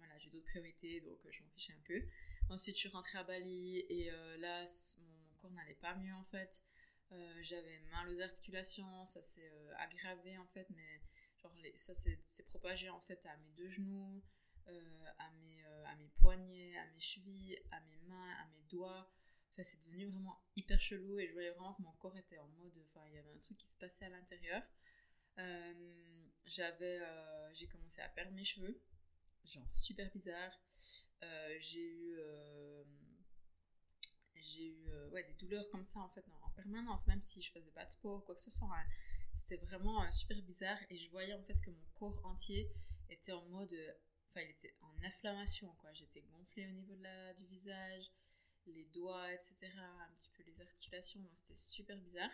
Voilà, 0.00 0.16
j'ai 0.16 0.30
d'autres 0.30 0.46
priorités, 0.46 1.00
donc 1.02 1.18
euh, 1.26 1.30
je 1.30 1.42
m'en 1.42 1.50
fichais 1.50 1.74
un 1.74 1.82
peu. 1.84 2.02
Ensuite, 2.48 2.74
je 2.74 2.80
suis 2.80 2.88
rentrée 2.88 3.18
à 3.18 3.22
Bali 3.22 3.84
et 3.88 4.10
euh, 4.10 4.38
là, 4.38 4.64
mon, 4.98 5.34
corps 5.36 5.52
n'allait 5.52 5.74
pas 5.74 5.94
mieux 5.94 6.14
en 6.14 6.24
fait. 6.24 6.62
Euh, 7.12 7.38
j'avais 7.42 7.78
mal 7.90 8.08
aux 8.08 8.20
articulations, 8.20 9.04
ça 9.04 9.20
s'est 9.20 9.52
aggravé 9.78 10.38
en 10.38 10.46
fait, 10.46 10.68
mais 10.70 11.02
genre 11.36 11.54
ça 11.74 11.92
s'est 11.94 12.18
propagé 12.48 12.88
en 12.88 13.00
fait 13.00 13.24
à 13.26 13.36
mes 13.38 13.50
deux 13.52 13.68
genoux, 13.68 14.22
à, 14.66 15.30
mes, 15.32 15.62
à 15.86 15.96
mes 15.96 16.08
poignets, 16.20 16.76
à 16.78 16.86
mes 16.86 17.00
chevilles, 17.00 17.58
à 17.72 17.80
mes 17.80 17.98
mains, 17.98 18.32
à 18.42 18.46
mes 18.48 18.62
doigts. 18.70 19.10
Enfin, 19.52 19.62
c'est 19.62 19.82
devenu 19.84 20.06
vraiment 20.06 20.40
hyper 20.56 20.80
chelou 20.80 21.18
et 21.18 21.26
je 21.26 21.32
voyais 21.32 21.50
vraiment 21.50 21.74
que 21.74 21.82
mon 21.82 21.92
corps 21.92 22.16
était 22.16 22.38
en 22.38 22.48
mode. 22.48 22.78
Enfin, 22.84 23.00
il 23.08 23.14
y 23.14 23.18
avait 23.18 23.32
un 23.32 23.38
truc 23.38 23.58
qui 23.58 23.68
se 23.68 23.76
passait 23.76 24.06
à 24.06 24.10
l'intérieur. 24.10 24.62
j'avais, 26.46 27.00
j'ai 27.52 27.66
commencé 27.66 28.00
à 28.02 28.08
perdre 28.08 28.32
mes 28.32 28.44
cheveux 28.44 28.80
genre 29.44 29.68
super 29.74 30.10
bizarre. 30.12 30.52
Euh, 31.22 31.56
j'ai 31.60 31.82
eu, 31.82 32.16
euh, 32.18 32.84
j'ai 34.34 34.68
eu 34.68 34.88
euh, 34.88 35.08
ouais, 35.10 35.24
des 35.24 35.34
douleurs 35.34 35.68
comme 35.70 35.84
ça 35.84 36.00
en 36.00 36.08
fait 36.08 36.24
en 36.42 36.50
permanence, 36.50 37.06
même 37.06 37.20
si 37.20 37.42
je 37.42 37.50
faisais 37.52 37.70
pas 37.72 37.84
de 37.84 37.90
sport 37.90 38.18
ou 38.18 38.20
quoi 38.20 38.34
que 38.34 38.40
ce 38.40 38.50
soit. 38.50 38.68
Hein. 38.68 38.86
C'était 39.34 39.58
vraiment 39.58 40.10
super 40.12 40.40
bizarre 40.42 40.78
et 40.88 40.96
je 40.96 41.10
voyais 41.10 41.34
en 41.34 41.42
fait 41.42 41.60
que 41.60 41.70
mon 41.70 41.86
corps 41.94 42.24
entier 42.26 42.70
était 43.08 43.32
en 43.32 43.44
mode, 43.46 43.74
enfin 44.28 44.40
il 44.40 44.50
était 44.50 44.74
en 44.80 45.02
inflammation 45.04 45.72
quoi. 45.78 45.92
J'étais 45.92 46.22
gonflée 46.22 46.66
au 46.66 46.72
niveau 46.72 46.94
de 46.96 47.02
la, 47.02 47.34
du 47.34 47.46
visage, 47.46 48.10
les 48.66 48.84
doigts, 48.86 49.32
etc. 49.32 49.56
Un 49.76 50.12
petit 50.14 50.30
peu 50.30 50.42
les 50.44 50.60
articulations, 50.60 51.20
c'était 51.32 51.56
super 51.56 51.96
bizarre. 51.98 52.30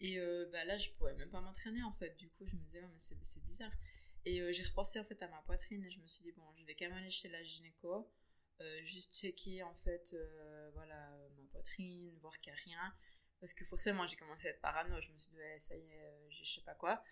Et 0.00 0.18
bah 0.50 0.64
là, 0.64 0.78
je 0.78 0.90
pouvais 0.90 1.14
même 1.14 1.30
pas 1.30 1.40
m'entraîner 1.40 1.82
en 1.84 1.92
fait. 1.92 2.16
Du 2.16 2.28
coup, 2.30 2.44
je 2.46 2.56
me 2.56 2.62
disais, 2.62 2.80
mais 2.80 2.98
c'est 2.98 3.44
bizarre. 3.44 3.70
Et 4.24 4.40
euh, 4.40 4.52
j'ai 4.52 4.62
repensé 4.62 5.00
en 5.00 5.04
fait 5.04 5.20
à 5.22 5.28
ma 5.28 5.42
poitrine 5.42 5.84
et 5.84 5.90
je 5.90 5.98
me 5.98 6.06
suis 6.06 6.22
dit, 6.22 6.32
bon, 6.32 6.44
je 6.56 6.64
vais 6.64 6.74
quand 6.74 6.86
même 6.86 6.98
aller 6.98 7.10
chez 7.10 7.28
la 7.28 7.42
gynéco, 7.42 8.08
euh, 8.60 8.82
juste 8.82 9.14
checker 9.14 9.62
en 9.62 9.74
fait, 9.74 10.12
euh, 10.14 10.70
voilà, 10.74 11.10
ma 11.36 11.42
poitrine, 11.50 12.16
voir 12.20 12.38
qu'il 12.40 12.52
n'y 12.52 12.58
a 12.58 12.62
rien. 12.62 12.94
Parce 13.40 13.54
que 13.54 13.64
forcément, 13.64 14.06
j'ai 14.06 14.16
commencé 14.16 14.46
à 14.46 14.50
être 14.52 14.60
parano, 14.60 15.00
je 15.00 15.10
me 15.10 15.18
suis 15.18 15.30
dit, 15.32 15.38
ouais, 15.38 15.58
ça 15.58 15.76
y 15.76 15.90
est, 15.90 16.30
je 16.30 16.44
sais 16.44 16.60
pas 16.60 16.74
quoi. 16.74 17.02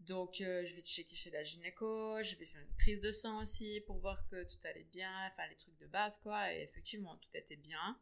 Donc, 0.00 0.34
je 0.38 0.74
vais 0.74 0.82
checker 0.82 1.14
chez 1.14 1.30
la 1.30 1.44
gynéco, 1.44 2.20
je 2.24 2.34
vais 2.34 2.44
faire 2.44 2.60
une 2.60 2.74
prise 2.74 3.00
de 3.00 3.12
sang 3.12 3.40
aussi 3.40 3.80
pour 3.86 3.98
voir 3.98 4.26
que 4.26 4.42
tout 4.42 4.58
allait 4.66 4.88
bien, 4.92 5.28
enfin 5.28 5.46
les 5.46 5.54
trucs 5.54 5.78
de 5.78 5.86
base 5.86 6.18
quoi. 6.18 6.52
Et 6.52 6.62
effectivement, 6.62 7.16
tout 7.18 7.30
était 7.34 7.56
bien. 7.56 7.96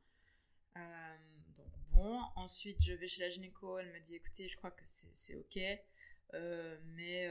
donc, 1.55 1.71
bon. 1.91 2.19
Ensuite, 2.37 2.83
je 2.83 2.95
vais 2.95 3.07
chez 3.07 3.21
la 3.21 3.29
gynéco, 3.29 3.79
elle 3.79 3.93
me 3.93 4.01
dit, 4.01 4.17
écoutez, 4.17 4.49
je 4.49 4.57
crois 4.57 4.71
que 4.71 4.85
c'est 4.87 5.35
ok. 5.35 5.59
mais 6.97 7.29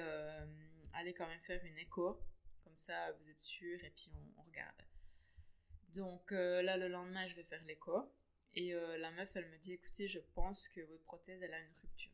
allez 0.93 1.13
quand 1.13 1.27
même 1.27 1.41
faire 1.41 1.63
une 1.65 1.77
écho. 1.77 2.19
Comme 2.63 2.75
ça, 2.75 3.11
vous 3.11 3.29
êtes 3.29 3.39
sûr 3.39 3.83
et 3.83 3.89
puis 3.91 4.11
on, 4.37 4.43
regarde. 4.43 4.81
Donc 5.93 6.31
euh, 6.31 6.61
là, 6.61 6.77
le 6.77 6.87
lendemain, 6.87 7.27
je 7.27 7.35
vais 7.35 7.43
faire 7.43 7.63
l'écho. 7.65 8.11
Et 8.53 8.73
euh, 8.73 8.97
la 8.97 9.11
meuf, 9.11 9.35
elle 9.35 9.49
me 9.49 9.57
dit, 9.57 9.73
écoutez, 9.73 10.07
je 10.07 10.19
pense 10.33 10.67
que 10.67 10.81
votre 10.81 11.03
prothèse, 11.03 11.41
elle 11.41 11.53
a 11.53 11.59
une 11.59 11.73
rupture. 11.81 12.11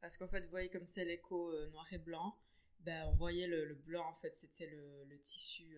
Parce 0.00 0.16
qu'en 0.16 0.28
fait, 0.28 0.42
vous 0.42 0.50
voyez 0.50 0.70
comme 0.70 0.86
c'est 0.86 1.04
l'écho 1.04 1.52
euh, 1.52 1.68
noir 1.70 1.86
et 1.92 1.98
blanc, 1.98 2.38
ben, 2.80 3.06
on 3.06 3.14
voyait 3.14 3.46
le, 3.46 3.74
blanc, 3.74 4.08
en 4.08 4.14
fait, 4.14 4.34
c'était 4.34 4.66
le, 4.66 5.18
tissu, 5.20 5.76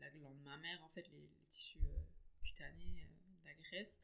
la 0.00 0.10
glande 0.10 0.40
mammaire, 0.40 0.82
en 0.82 0.88
fait, 0.88 1.08
les, 1.12 1.30
tissus 1.48 1.78
cutanés, 2.42 3.06
la 3.44 3.54
graisse. 3.54 4.00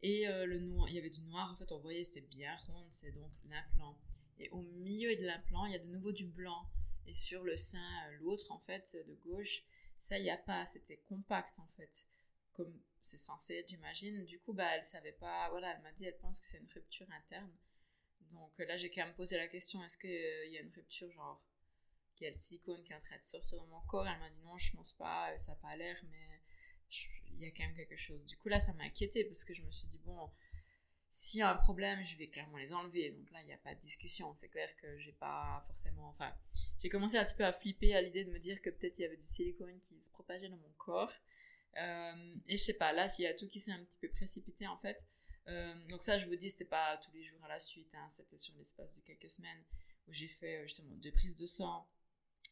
Et 0.00 0.24
le 0.26 0.58
noir, 0.58 0.88
il 0.88 0.94
y 0.94 0.98
avait 0.98 1.10
du 1.10 1.20
noir, 1.20 1.52
en 1.52 1.56
fait, 1.56 1.70
on 1.70 1.80
voyait, 1.80 2.02
c'était 2.02 2.22
bien 2.22 2.56
rond, 2.56 2.86
c'est 2.88 3.10
donc 3.10 3.30
l'implant. 3.44 3.98
Et 4.38 4.50
au 4.50 4.62
milieu 4.62 5.14
de 5.16 5.24
l'implant, 5.24 5.66
il 5.66 5.72
y 5.72 5.76
a 5.76 5.78
de 5.78 5.88
nouveau 5.88 6.12
du 6.12 6.26
blanc. 6.26 6.70
Et 7.06 7.14
sur 7.14 7.42
le 7.42 7.56
sein, 7.56 8.10
l'autre, 8.20 8.52
en 8.52 8.58
fait, 8.58 8.96
de 9.06 9.14
gauche, 9.14 9.62
ça, 9.96 10.18
il 10.18 10.22
n'y 10.22 10.30
a 10.30 10.36
pas. 10.36 10.66
C'était 10.66 10.98
compact, 11.08 11.58
en 11.58 11.68
fait. 11.76 12.06
Comme 12.52 12.78
c'est 13.00 13.16
censé 13.16 13.54
être, 13.54 13.68
j'imagine. 13.68 14.24
Du 14.24 14.38
coup, 14.40 14.52
bah, 14.52 14.76
elle 14.76 14.84
savait 14.84 15.12
pas. 15.12 15.48
Voilà, 15.50 15.74
elle 15.74 15.82
m'a 15.82 15.92
dit, 15.92 16.04
elle 16.04 16.18
pense 16.18 16.38
que 16.38 16.46
c'est 16.46 16.58
une 16.58 16.70
rupture 16.72 17.10
interne. 17.10 17.52
Donc 18.32 18.58
là, 18.58 18.76
j'ai 18.76 18.90
quand 18.90 19.04
même 19.04 19.14
posé 19.14 19.36
la 19.36 19.48
question 19.48 19.82
est-ce 19.84 19.96
qu'il 19.96 20.52
y 20.52 20.58
a 20.58 20.60
une 20.60 20.70
rupture, 20.70 21.10
genre, 21.12 21.42
qu'il 22.14 22.24
y 22.24 22.26
a 22.26 22.30
le 22.30 22.36
silicone 22.36 22.82
qui 22.84 22.92
est 22.92 22.96
en 22.96 23.00
train 23.00 23.16
de 23.16 23.22
sortir 23.22 23.58
dans 23.58 23.66
mon 23.66 23.80
corps? 23.82 24.06
Elle 24.06 24.18
m'a 24.18 24.30
dit 24.30 24.40
non, 24.42 24.56
je 24.58 24.72
pense 24.72 24.92
pas, 24.92 25.36
ça 25.38 25.52
n'a 25.52 25.56
pas 25.56 25.76
l'air, 25.76 25.98
mais 26.10 26.42
il 27.30 27.40
y 27.40 27.46
a 27.46 27.50
quand 27.50 27.64
même 27.64 27.74
quelque 27.74 27.96
chose. 27.96 28.24
Du 28.26 28.36
coup, 28.36 28.48
là, 28.48 28.60
ça 28.60 28.72
m'a 28.74 28.84
inquiété 28.84 29.24
parce 29.24 29.44
que 29.44 29.54
je 29.54 29.62
me 29.62 29.70
suis 29.70 29.88
dit 29.88 29.98
bon, 29.98 30.30
s'il 31.10 31.40
y 31.40 31.42
a 31.42 31.50
un 31.50 31.56
problème, 31.56 32.02
je 32.04 32.16
vais 32.16 32.26
clairement 32.26 32.58
les 32.58 32.74
enlever. 32.74 33.10
Donc 33.10 33.30
là, 33.30 33.40
il 33.42 33.46
n'y 33.46 33.52
a 33.52 33.58
pas 33.58 33.74
de 33.74 33.80
discussion. 33.80 34.32
C'est 34.34 34.48
clair 34.48 34.74
que 34.76 34.98
j'ai 34.98 35.12
pas 35.12 35.62
forcément. 35.66 36.08
Enfin, 36.08 36.34
j'ai 36.80 36.88
commencé 36.88 37.16
un 37.16 37.24
petit 37.24 37.34
peu 37.34 37.44
à 37.44 37.52
flipper 37.52 37.94
à 37.94 38.02
l'idée 38.02 38.24
de 38.24 38.30
me 38.30 38.38
dire 38.38 38.60
que 38.60 38.70
peut-être 38.70 38.98
il 38.98 39.02
y 39.02 39.04
avait 39.04 39.16
du 39.16 39.26
silicone 39.26 39.80
qui 39.80 40.00
se 40.00 40.10
propageait 40.10 40.48
dans 40.48 40.56
mon 40.56 40.72
corps. 40.76 41.12
Euh, 41.76 42.34
et 42.46 42.56
je 42.56 42.62
sais 42.62 42.74
pas, 42.74 42.92
là, 42.92 43.08
s'il 43.08 43.24
y 43.24 43.28
a 43.28 43.34
tout 43.34 43.46
qui 43.46 43.60
s'est 43.60 43.72
un 43.72 43.82
petit 43.84 43.98
peu 43.98 44.08
précipité 44.08 44.66
en 44.66 44.76
fait. 44.78 45.06
Euh, 45.48 45.74
donc 45.88 46.02
ça, 46.02 46.18
je 46.18 46.26
vous 46.26 46.36
dis, 46.36 46.50
c'était 46.50 46.64
pas 46.64 46.98
tous 46.98 47.12
les 47.12 47.24
jours 47.24 47.42
à 47.44 47.48
la 47.48 47.58
suite. 47.58 47.94
Hein. 47.94 48.06
c'était 48.10 48.36
sur 48.36 48.54
l'espace 48.56 48.96
de 48.96 49.02
quelques 49.02 49.30
semaines 49.30 49.64
où 50.06 50.12
j'ai 50.12 50.28
fait 50.28 50.58
euh, 50.58 50.62
justement 50.64 50.94
deux 50.96 51.12
prises 51.12 51.36
de 51.36 51.46
sang. 51.46 51.88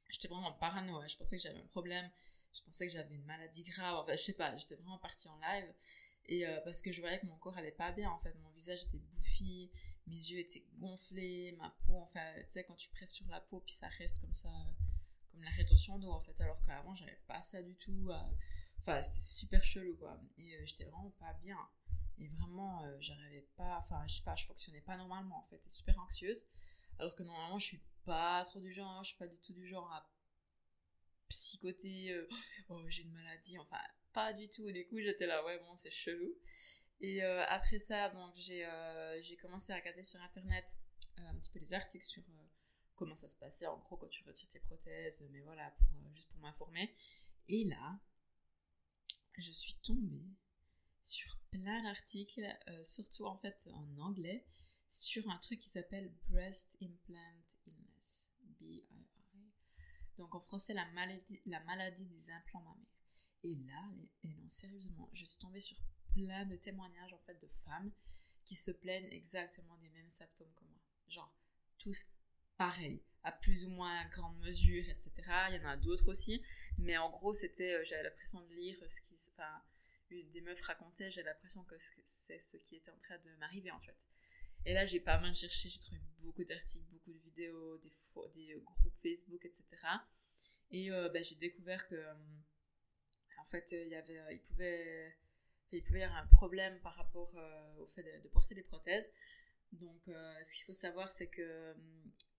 J'étais 0.09 0.29
vraiment 0.29 0.53
parano. 0.53 0.97
Hein. 0.97 1.07
Je 1.09 1.17
pensais 1.17 1.37
que 1.37 1.43
j'avais 1.43 1.61
un 1.61 1.67
problème. 1.67 2.11
Je 2.55 2.63
pensais 2.63 2.87
que 2.87 2.93
j'avais 2.93 3.15
une 3.15 3.25
maladie 3.25 3.65
grave. 3.65 3.97
Enfin, 3.97 4.13
je 4.13 4.23
sais 4.23 4.33
pas. 4.33 4.57
J'étais 4.57 4.77
vraiment 4.77 4.99
partie 4.99 5.29
en 5.29 5.39
live. 5.41 5.73
Et 6.28 6.47
euh, 6.47 6.61
parce 6.64 6.83
que 6.83 6.92
je 6.92 7.00
voyais 7.00 7.18
que 7.18 7.26
mon 7.26 7.37
corps 7.37 7.56
allait 7.56 7.73
pas 7.73 7.92
bien, 7.92 8.11
en 8.11 8.18
fait. 8.18 8.35
Mon 8.42 8.50
visage 8.50 8.85
était 8.85 8.99
bouffi, 8.99 9.71
mes 10.06 10.16
yeux 10.16 10.40
étaient 10.40 10.64
gonflés, 10.75 11.52
ma 11.59 11.71
peau, 11.87 11.97
enfin, 11.99 12.33
tu 12.38 12.45
sais, 12.49 12.64
quand 12.64 12.75
tu 12.75 12.88
presses 12.90 13.14
sur 13.14 13.28
la 13.28 13.40
peau, 13.40 13.61
puis 13.61 13.75
ça 13.75 13.88
reste 13.88 14.21
comme 14.21 14.35
ça, 14.35 14.49
euh, 14.49 14.73
comme 15.30 15.42
la 15.42 15.50
rétention 15.50 15.99
d'eau, 15.99 16.11
en 16.11 16.21
fait. 16.21 16.40
Alors 16.40 16.61
qu'avant, 16.62 16.95
j'avais 16.95 17.21
pas 17.26 17.42
ça 17.42 17.62
du 17.62 17.76
tout. 17.76 18.11
Euh. 18.11 18.21
Enfin, 18.80 19.00
c'était 19.02 19.21
super 19.21 19.64
chelou, 19.64 19.97
quoi. 19.97 20.21
Et 20.38 20.66
j'étais 20.66 20.85
vraiment 20.85 21.12
pas 21.18 21.33
bien. 21.35 21.59
Et 22.18 22.28
vraiment, 22.28 22.83
j'arrivais 23.00 23.47
pas, 23.56 23.78
enfin, 23.78 24.04
je 24.06 24.16
sais 24.16 24.23
pas, 24.23 24.35
je 24.35 24.47
fonctionnais 24.47 24.80
pas 24.80 24.97
normalement, 24.97 25.38
en 25.38 25.42
fait. 25.45 25.56
J'étais 25.56 25.68
super 25.68 25.99
anxieuse. 26.00 26.47
Alors 26.99 27.14
que 27.14 27.23
normalement, 27.23 27.59
je 27.59 27.66
suis 27.66 27.83
pas 28.04 28.45
trop 28.45 28.61
du 28.61 28.73
genre, 28.73 29.02
je 29.04 29.09
suis 29.09 29.18
pas 29.18 29.26
du 29.26 29.37
tout 29.38 29.52
du 29.52 29.66
genre 29.66 29.90
à 29.92 30.09
psychoter, 31.28 32.16
oh, 32.68 32.88
j'ai 32.88 33.02
une 33.02 33.12
maladie, 33.12 33.59
enfin, 33.59 33.80
pas 34.16 34.32
du 34.32 34.49
tout. 34.49 34.73
Du 34.73 34.87
coup, 34.87 34.99
j'étais 34.99 35.26
là, 35.26 35.44
ouais, 35.44 35.58
bon, 35.58 35.76
c'est 35.76 35.90
chelou. 35.90 36.35
Et 37.00 37.23
euh, 37.23 37.44
après 37.49 37.78
ça, 37.78 38.08
donc 38.08 38.35
euh, 38.49 39.18
j'ai 39.20 39.37
commencé 39.37 39.75
à 39.75 39.76
regarder 39.76 40.02
sur 40.02 40.18
internet 40.23 40.78
euh, 41.18 41.23
un 41.23 41.35
petit 41.38 41.50
peu 41.50 41.58
les 41.58 41.75
articles 41.75 42.06
sur 42.06 42.23
comment 42.94 43.14
ça 43.14 43.28
se 43.28 43.37
passait 43.37 43.66
en 43.66 43.76
gros 43.76 43.99
quand 43.99 44.08
tu 44.08 44.25
retires 44.25 44.49
tes 44.49 44.61
prothèses, 44.61 45.28
mais 45.30 45.42
voilà, 45.42 45.70
pour, 45.73 46.14
juste 46.14 46.30
pour 46.30 46.40
m'informer. 46.40 46.96
Et 47.49 47.64
là, 47.64 48.00
je 49.37 49.52
suis 49.52 49.75
tombée 49.82 50.30
sur 51.02 51.37
plein 51.50 51.82
d'articles, 51.82 52.49
surtout 52.82 53.26
en 53.26 53.37
fait 53.37 53.68
en 53.75 53.99
anglais, 53.99 54.46
sur 54.88 55.28
un 55.28 55.37
truc 55.37 55.61
qui 55.61 55.68
s'appelle 55.68 56.11
Breast 56.28 56.78
Implant 56.80 57.44
Illness, 57.66 58.32
BII. 58.58 58.88
Donc 60.16 60.35
en 60.35 60.40
français, 60.40 60.73
la 60.73 60.87
maladie, 60.92 61.42
la 61.44 61.61
maladie 61.64 62.06
des 62.06 62.30
implants 62.30 62.62
mammaires. 62.62 62.96
Et 63.47 63.55
là, 63.69 63.88
non, 64.25 64.49
sérieusement, 64.49 65.09
je 65.12 65.25
suis 65.25 65.38
tombée 65.38 65.61
sur 65.61 65.76
plein 66.12 66.45
de 66.47 66.57
témoignages 66.57 67.12
en 67.12 67.19
fait 67.19 67.41
de 67.41 67.47
femmes 67.47 67.93
qui 68.45 68.57
se 68.57 68.73
plaignent 68.73 69.12
exactement 69.12 69.76
des 69.76 69.88
mêmes 69.91 70.09
symptômes 70.09 70.53
que 70.57 70.65
moi. 70.65 70.81
Genre, 71.07 71.33
tous 71.79 72.07
pareils, 72.57 73.05
à 73.23 73.31
plus 73.31 73.65
ou 73.65 73.71
moins 73.71 74.05
grande 74.09 74.37
mesure, 74.41 74.88
etc. 74.88 75.12
Il 75.50 75.55
y 75.55 75.65
en 75.65 75.69
a 75.69 75.76
d'autres 75.76 76.09
aussi, 76.09 76.43
mais 76.76 76.97
en 76.97 77.09
gros, 77.09 77.33
c'était, 77.33 77.75
euh, 77.75 77.85
j'avais 77.85 78.03
l'impression 78.03 78.41
de 78.41 78.53
lire 78.53 78.79
ce 78.91 79.00
qui, 79.00 79.15
enfin, 79.31 79.62
des 80.11 80.41
meufs 80.41 80.62
racontaient, 80.62 81.09
j'avais 81.09 81.31
l'impression 81.31 81.62
que 81.65 81.76
c'est 81.79 82.41
ce 82.41 82.57
qui 82.57 82.75
était 82.75 82.91
en 82.91 82.99
train 82.99 83.19
de 83.19 83.31
m'arriver 83.37 83.71
en 83.71 83.81
fait. 83.81 84.09
Et 84.65 84.75
là, 84.75 84.85
j'ai 84.85 84.99
pas 84.99 85.21
mal 85.21 85.37
cherché, 85.37 85.69
j'ai 85.69 85.79
trouvé 85.79 86.00
beaucoup 86.19 86.43
d'articles, 86.43 86.87
beaucoup 86.87 87.12
de 87.12 87.19
vidéos, 87.21 87.79
des, 87.79 87.93
des 88.35 88.61
groupes 88.65 88.97
Facebook, 88.97 89.45
etc. 89.45 89.65
Et 90.73 90.91
euh, 90.91 91.09
ben, 91.11 91.23
j'ai 91.23 91.37
découvert 91.37 91.87
que 91.87 91.95
en 91.95 92.56
fait, 93.47 93.73
euh, 93.73 93.83
il 93.85 93.88
y 93.88 93.95
avait, 93.95 94.19
euh, 94.19 94.33
il 94.33 94.41
pouvait, 94.41 95.17
il 95.73 95.83
pouvait 95.83 96.00
y 96.00 96.03
avoir 96.03 96.23
un 96.23 96.26
problème 96.26 96.79
par 96.81 96.95
rapport 96.95 97.33
euh, 97.37 97.76
au 97.79 97.87
fait 97.87 98.03
de, 98.03 98.29
porter 98.29 98.55
des 98.55 98.62
prothèses. 98.62 99.11
Donc, 99.73 100.05
ce 100.07 100.55
qu'il 100.55 100.65
faut 100.65 100.73
savoir, 100.73 101.11
c'est 101.11 101.26
que 101.26 101.75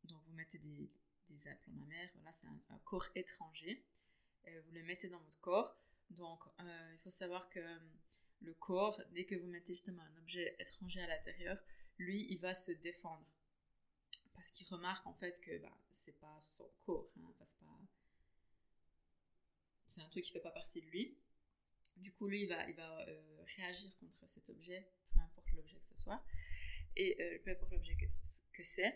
donc 0.05 0.23
vous 0.25 0.33
mettez 0.33 0.57
des, 0.59 0.89
des 1.29 1.47
implants 1.49 1.73
mammaires, 1.73 2.09
voilà, 2.15 2.31
c'est 2.31 2.47
un, 2.47 2.79
corps 2.85 3.07
étranger, 3.15 3.85
et 4.45 4.57
vous 4.59 4.71
le 4.71 4.81
mettez 4.83 5.09
dans 5.09 5.19
votre 5.19 5.39
corps. 5.41 5.77
Donc, 6.09 6.41
il 6.59 6.97
faut 6.99 7.09
savoir 7.09 7.49
que 7.49 7.59
le 8.39 8.53
corps, 8.53 9.01
dès 9.11 9.25
que 9.25 9.35
vous 9.35 9.47
mettez 9.47 9.73
justement 9.73 10.01
un 10.01 10.17
objet 10.19 10.55
étranger 10.57 11.01
à 11.01 11.07
l'intérieur, 11.07 11.57
lui, 11.97 12.25
il 12.29 12.39
va 12.39 12.55
se 12.55 12.71
défendre. 12.71 13.27
Parce 14.33 14.49
qu'il 14.49 14.67
remarque 14.67 15.05
en 15.05 15.13
fait 15.13 15.37
que 15.41 15.57
ben, 15.57 15.77
c'est 15.91 16.17
pas 16.19 16.39
son 16.39 16.71
corps, 16.85 17.11
hein, 17.17 17.33
c'est 17.43 17.59
pas 17.59 17.77
c'est 19.87 20.01
un 20.01 20.09
truc 20.09 20.23
qui 20.23 20.31
fait 20.31 20.41
pas 20.41 20.51
partie 20.51 20.81
de 20.81 20.87
lui. 20.87 21.17
Du 21.97 22.11
coup, 22.11 22.27
lui, 22.27 22.43
il 22.43 22.49
va, 22.49 22.69
il 22.69 22.75
va 22.75 23.07
euh, 23.07 23.43
réagir 23.57 23.97
contre 23.99 24.29
cet 24.29 24.49
objet, 24.49 24.87
peu 25.13 25.19
importe 25.19 25.51
l'objet 25.53 25.77
que 25.77 25.85
ce 25.85 25.97
soit, 25.97 26.23
et 26.95 27.19
euh, 27.19 27.39
peu 27.43 27.51
importe 27.51 27.71
l'objet 27.71 27.95
que, 27.95 28.05
que 28.53 28.63
c'est. 28.63 28.95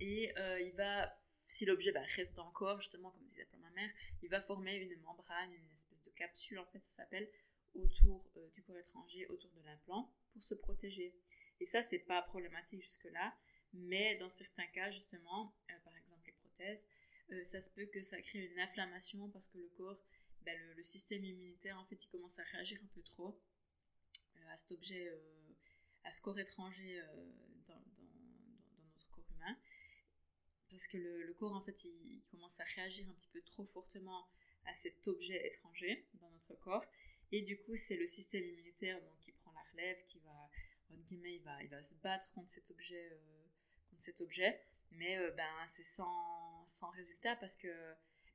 Et 0.00 0.36
euh, 0.36 0.60
il 0.60 0.74
va, 0.74 1.10
si 1.46 1.64
l'objet 1.64 1.92
bah, 1.92 2.02
reste 2.16 2.34
dans 2.34 2.44
le 2.44 2.52
corps, 2.52 2.80
justement, 2.80 3.10
comme 3.10 3.26
disait 3.28 3.48
ma 3.58 3.70
mère, 3.70 3.90
il 4.22 4.28
va 4.28 4.42
former 4.42 4.74
une 4.74 5.00
membrane, 5.00 5.52
une 5.52 5.72
espèce 5.72 6.02
de 6.02 6.10
capsule, 6.10 6.58
en 6.58 6.66
fait, 6.66 6.84
ça 6.84 6.90
s'appelle, 6.90 7.30
autour 7.74 8.30
du 8.54 8.62
corps 8.62 8.78
étranger, 8.78 9.26
autour 9.28 9.50
de 9.52 9.62
l'implant, 9.62 10.12
pour 10.32 10.42
se 10.42 10.54
protéger. 10.54 11.14
Et 11.60 11.64
ça, 11.64 11.82
c'est 11.82 11.98
pas 11.98 12.22
problématique 12.22 12.82
jusque-là, 12.82 13.34
mais 13.72 14.16
dans 14.16 14.28
certains 14.28 14.66
cas, 14.68 14.90
justement, 14.90 15.54
par 15.84 15.96
exemple 15.96 16.26
les 16.26 16.32
prothèses, 16.32 16.86
ça 17.44 17.60
se 17.60 17.70
peut 17.70 17.86
que 17.86 18.02
ça 18.02 18.20
crée 18.20 18.46
une 18.46 18.58
inflammation 18.60 19.28
parce 19.30 19.48
que 19.48 19.58
le 19.58 19.68
corps 19.76 20.00
bah, 20.46 20.54
le, 20.76 20.82
système 20.82 21.24
immunitaire, 21.24 21.76
en 21.78 21.84
fait, 21.84 22.04
il 22.04 22.08
commence 22.08 22.38
à 22.38 22.44
réagir 22.44 22.80
un 22.82 22.86
peu 22.94 23.02
trop 23.02 23.42
euh, 24.36 24.48
à 24.48 24.56
cet 24.56 24.70
objet, 24.70 25.08
euh, 25.08 25.54
à 26.04 26.12
ce 26.12 26.20
corps 26.20 26.38
étranger 26.38 27.00
euh, 27.00 27.32
dans, 27.66 27.84
notre 28.92 29.10
corps 29.10 29.28
humain. 29.32 29.58
Parce 30.70 30.86
que 30.86 30.98
le, 30.98 31.34
corps, 31.34 31.52
en 31.52 31.62
fait, 31.62 31.84
il, 31.84 32.22
commence 32.30 32.60
à 32.60 32.64
réagir 32.76 33.08
un 33.08 33.12
petit 33.14 33.28
peu 33.28 33.42
trop 33.42 33.64
fortement 33.64 34.28
à 34.66 34.74
cet 34.74 35.08
objet 35.08 35.44
étranger 35.46 36.06
dans 36.14 36.30
notre 36.30 36.54
corps. 36.54 36.84
Et 37.32 37.42
du 37.42 37.60
coup, 37.62 37.74
c'est 37.74 37.96
le 37.96 38.06
système 38.06 38.44
immunitaire 38.44 39.00
qui 39.20 39.32
prend 39.32 39.50
la 39.50 39.62
relève, 39.72 40.04
qui 40.04 40.20
va, 40.20 40.50
guillemets, 40.90 41.36
il 41.36 41.42
va, 41.42 41.60
il 41.64 41.68
va 41.68 41.82
se 41.82 41.96
battre 41.96 42.32
contre 42.34 42.50
cet 42.50 42.70
objet. 42.70 43.18
contre 43.90 44.02
cet 44.02 44.20
objet 44.20 44.60
mais 44.92 45.18
ben, 45.32 45.66
c'est 45.66 45.82
sans, 45.82 46.64
sans, 46.64 46.88
résultat 46.90 47.36
parce 47.36 47.56
que 47.56 47.68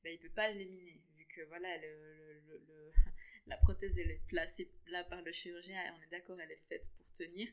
ben, 0.03 0.13
il 0.13 0.19
peut 0.19 0.29
pas 0.29 0.51
l'éliminer 0.51 1.01
que 1.31 1.41
voilà, 1.43 1.69
la 3.47 3.57
prothèse 3.57 3.97
elle 3.97 4.11
est 4.11 4.21
placée 4.27 4.71
là 4.87 5.03
par 5.03 5.21
le 5.21 5.31
chirurgien, 5.31 5.77
on 5.97 6.01
est 6.03 6.11
d'accord, 6.11 6.39
elle 6.39 6.51
est 6.51 6.63
faite 6.69 6.89
pour 6.97 7.11
tenir. 7.11 7.49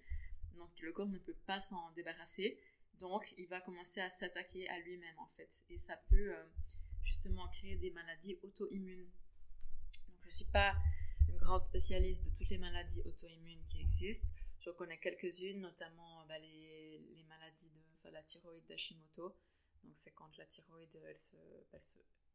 Donc 0.56 0.70
le 0.80 0.92
corps 0.92 1.08
ne 1.08 1.18
peut 1.18 1.37
pas 1.47 1.61
s'en 1.61 1.90
débarrasser. 1.92 2.58
Donc 2.99 3.32
il 3.38 3.47
va 3.47 3.61
commencer 3.61 4.00
à 4.00 4.11
s'attaquer 4.11 4.68
à 4.68 4.78
lui-même 4.80 5.18
en 5.18 5.28
fait. 5.28 5.62
Et 5.68 5.78
ça 5.78 5.97
peut 6.08 6.35
euh, 6.35 6.44
justement 7.02 7.49
créer 7.49 7.76
des 7.76 7.90
maladies 7.90 8.37
auto-immunes. 8.42 9.08
Je 10.20 10.26
ne 10.26 10.30
suis 10.30 10.44
pas 10.47 10.75
une 11.28 11.38
grande 11.38 11.62
spécialiste 11.62 12.25
de 12.25 12.30
toutes 12.30 12.50
les 12.50 12.58
maladies 12.58 13.02
auto-immunes 13.04 13.62
qui 13.64 13.80
existent. 13.80 14.30
Je 14.61 14.70
connais 14.70 14.99
quelques-unes, 14.99 15.61
notamment 15.61 16.26
bah, 16.26 16.38
les, 16.38 17.25
maladies 17.28 17.73
de 18.04 18.11
la 18.11 18.23
thyroïde 18.23 18.66
d'Hashimoto. 18.66 19.35
Donc 19.85 19.97
c'est 19.97 20.11
quand 20.12 20.37
la 20.37 20.47
thyroïde 20.47 20.99
elle 21.06 21.16
se 21.16 21.37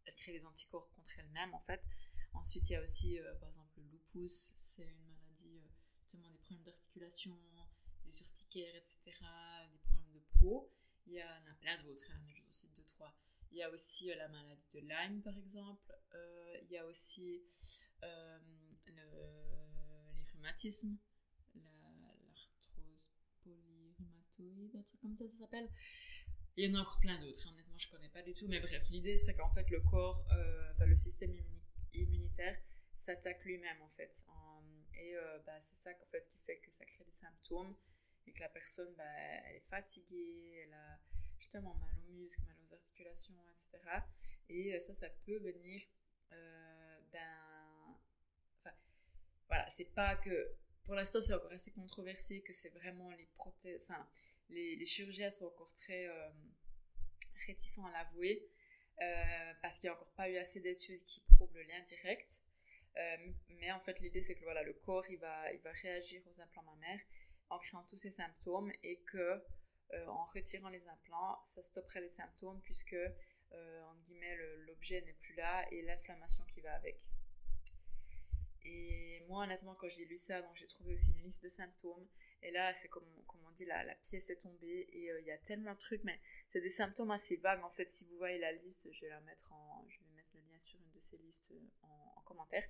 elle 0.05 0.13
crée 0.15 0.31
des 0.31 0.45
anticorps 0.45 0.89
contre 0.95 1.19
elle-même 1.19 1.53
en 1.53 1.61
fait. 1.61 1.83
Ensuite, 2.33 2.69
il 2.69 2.73
y 2.73 2.75
a 2.75 2.81
aussi 2.81 3.19
euh, 3.19 3.35
par 3.35 3.49
exemple 3.49 3.69
le 3.77 3.83
lupus, 3.83 4.51
c'est 4.55 4.83
une 4.83 5.05
maladie 5.05 5.59
euh, 5.59 5.67
justement 5.99 6.29
des 6.29 6.37
problèmes 6.39 6.63
d'articulation, 6.63 7.37
des 8.05 8.21
urticaires, 8.21 8.75
etc., 8.75 8.99
des 9.71 9.77
problèmes 9.79 10.11
de 10.13 10.23
peau. 10.39 10.71
Il 11.05 11.13
y 11.13 11.23
en 11.23 11.51
a 11.51 11.53
plein 11.59 11.81
d'autres, 11.83 12.09
hein, 12.11 12.21
je 12.27 12.39
vous 12.41 12.47
en 12.47 12.51
cite 12.51 12.73
deux, 12.75 12.83
trois. 12.83 13.15
Il 13.51 13.57
y 13.57 13.63
a 13.63 13.69
aussi 13.69 14.11
euh, 14.11 14.15
la 14.15 14.27
maladie 14.29 14.67
de 14.73 14.79
Lyme 14.79 15.21
par 15.21 15.37
exemple. 15.37 15.93
il 16.63 16.71
y 16.71 16.77
a 16.77 16.85
aussi 16.85 17.43
les 18.87 20.23
rhumatismes, 20.31 20.97
l'arthrose 21.55 23.11
polyrhumatoïde, 23.43 24.75
un 24.75 24.81
truc 24.81 25.01
comme 25.01 25.15
ça, 25.15 25.27
ça 25.27 25.37
s'appelle. 25.37 25.69
Il 26.55 26.69
y 26.69 26.71
en 26.71 26.77
a 26.77 26.81
encore 26.81 26.99
plein 26.99 27.17
d'autres, 27.19 27.47
honnêtement, 27.47 27.77
je 27.77 27.89
connais 27.89 28.09
pas 28.09 28.21
du 28.21 28.33
tout. 28.33 28.47
Mais 28.47 28.59
bref, 28.59 28.87
l'idée, 28.89 29.17
c'est 29.17 29.33
qu'en 29.33 29.51
fait, 29.53 29.67
le 29.71 29.81
corps, 29.81 30.23
euh, 30.31 30.71
enfin, 30.73 30.85
le 30.85 30.95
système 30.95 31.35
immunitaire 31.93 32.55
s'attaque 32.93 33.43
lui-même, 33.43 33.81
en 33.81 33.89
fait. 33.89 34.23
et 34.93 35.15
euh, 35.15 35.39
bah, 35.45 35.59
c'est 35.61 35.75
ça, 35.75 35.89
en 35.99 36.05
fait, 36.05 36.27
qui 36.27 36.37
fait 36.37 36.59
que 36.59 36.71
ça 36.71 36.85
crée 36.85 37.03
des 37.03 37.11
symptômes 37.11 37.75
et 38.27 38.31
que 38.31 38.39
la 38.39 38.49
personne, 38.49 38.93
bah, 38.95 39.03
elle 39.47 39.55
est 39.55 39.67
fatiguée, 39.67 40.61
elle 40.63 40.73
a, 40.73 40.99
justement 41.39 41.73
mal 41.73 41.97
aux 41.99 42.11
muscles, 42.11 42.43
mal 42.45 42.55
aux 42.63 42.73
articulations, 42.73 43.49
etc. 43.49 43.79
Et 44.49 44.79
ça, 44.79 44.93
ça 44.93 45.09
peut 45.25 45.39
venir 45.39 45.81
d'un... 47.11 47.97
Enfin, 48.59 48.75
voilà, 49.47 49.67
c'est 49.69 49.93
pas 49.93 50.15
que... 50.17 50.55
Pour 50.83 50.95
l'instant, 50.95 51.19
c'est 51.21 51.33
encore 51.33 51.51
assez 51.51 51.71
controversé 51.71 52.41
que 52.41 52.53
c'est 52.53 52.69
vraiment 52.69 53.09
les 53.11 53.25
prothèses... 53.33 53.87
Enfin, 53.89 54.07
les, 54.53 54.85
chirurgiens 54.85 55.29
sont 55.29 55.45
encore 55.45 55.73
très 55.73 56.07
réticents 57.45 57.85
à 57.85 57.91
l'avouer. 57.91 58.47
parce 59.61 59.79
qu'il 59.79 59.89
n'y 59.89 59.95
a 59.95 59.95
encore 59.95 60.13
pas 60.13 60.29
eu 60.29 60.37
assez 60.37 60.59
d'études 60.59 61.03
qui 61.03 61.21
prouvent 61.35 61.53
le 61.55 61.63
lien 61.63 61.81
direct. 61.81 62.43
Euh, 62.97 63.33
mais 63.59 63.71
en 63.71 63.79
fait, 63.79 63.99
l'idée, 63.99 64.21
c'est 64.21 64.35
que 64.35 64.43
voilà, 64.43 64.63
le 64.63 64.73
corps, 64.73 65.09
il 65.09 65.17
va, 65.17 65.51
il 65.51 65.59
va 65.61 65.71
réagir 65.71 66.21
aux 66.27 66.41
implants 66.41 66.63
mammaires 66.63 67.01
en 67.49 67.57
créant 67.57 67.83
tous 67.83 67.97
ces 67.97 68.11
symptômes 68.11 68.71
et 68.83 68.99
que 69.01 69.41
euh, 69.93 70.07
en 70.07 70.23
retirant 70.23 70.69
les 70.69 70.87
implants, 70.87 71.39
ça 71.43 71.61
stopperait 71.61 72.01
les 72.01 72.09
symptômes 72.09 72.61
puisque, 72.61 72.93
euh, 72.93 73.93
guillemets, 74.03 74.35
l'objet 74.67 75.01
n'est 75.01 75.13
plus 75.13 75.35
là 75.35 75.65
et 75.71 75.81
l'inflammation 75.81 76.43
qui 76.45 76.61
va 76.61 76.73
avec. 76.73 76.99
Et 78.65 79.23
moi, 79.27 79.43
honnêtement, 79.43 79.75
quand 79.75 79.89
j'ai 79.89 80.05
lu 80.05 80.17
ça, 80.17 80.41
j'ai 80.55 80.67
trouvé 80.67 80.93
aussi 80.93 81.11
une 81.11 81.23
liste 81.23 81.43
de 81.43 81.49
symptômes. 81.49 82.07
Et 82.43 82.51
là, 82.51 82.73
c'est 82.73 82.89
comme, 82.89 83.05
on 83.45 83.51
dit, 83.51 83.65
la, 83.65 83.83
la 83.83 83.95
pièce 83.95 84.29
est 84.29 84.37
tombée 84.37 84.87
et 84.91 85.09
il 85.19 85.25
y 85.25 85.31
a 85.31 85.37
tellement 85.37 85.73
de 85.73 85.79
trucs, 85.79 86.03
mais 86.03 86.19
c'est 86.49 86.61
des 86.61 86.69
symptômes 86.69 87.11
assez 87.11 87.37
vagues. 87.37 87.63
En 87.63 87.69
fait, 87.69 87.87
si 87.87 88.05
vous 88.05 88.17
voyez 88.17 88.39
la 88.39 88.51
liste, 88.51 88.87
je 88.91 89.01
vais 89.01 89.09
la 89.09 89.21
mettre 89.21 89.51
en, 89.51 89.85
je 89.89 89.99
vais 89.99 90.11
mettre 90.15 90.29
le 90.35 90.41
lien 90.41 90.59
sur 90.59 90.79
une 90.79 90.91
de 90.91 90.99
ces 90.99 91.17
listes 91.17 91.51
en, 91.81 92.21
commentaire, 92.25 92.63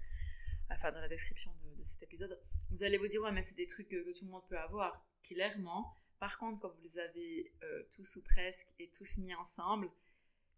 enfin 0.71 0.91
dans 0.91 0.99
la 0.99 1.07
description 1.07 1.53
de, 1.63 1.83
cet 1.83 2.01
épisode, 2.03 2.41
vous 2.71 2.83
allez 2.83 2.97
vous 2.97 3.07
dire 3.07 3.21
ouais 3.21 3.31
mais 3.31 3.41
c'est 3.41 3.55
des 3.55 3.67
trucs 3.67 3.89
que, 3.89 4.17
tout 4.17 4.25
le 4.25 4.31
monde 4.31 4.47
peut 4.47 4.57
avoir, 4.57 5.05
clairement. 5.21 5.97
Par 6.19 6.37
contre, 6.37 6.59
quand 6.61 6.69
vous 6.69 6.81
les 6.81 6.97
avez 6.97 7.53
euh, 7.63 7.83
tous 7.91 8.15
ou 8.15 8.23
presque 8.23 8.73
et 8.79 8.89
tous 8.89 9.17
mis 9.17 9.35
ensemble 9.35 9.91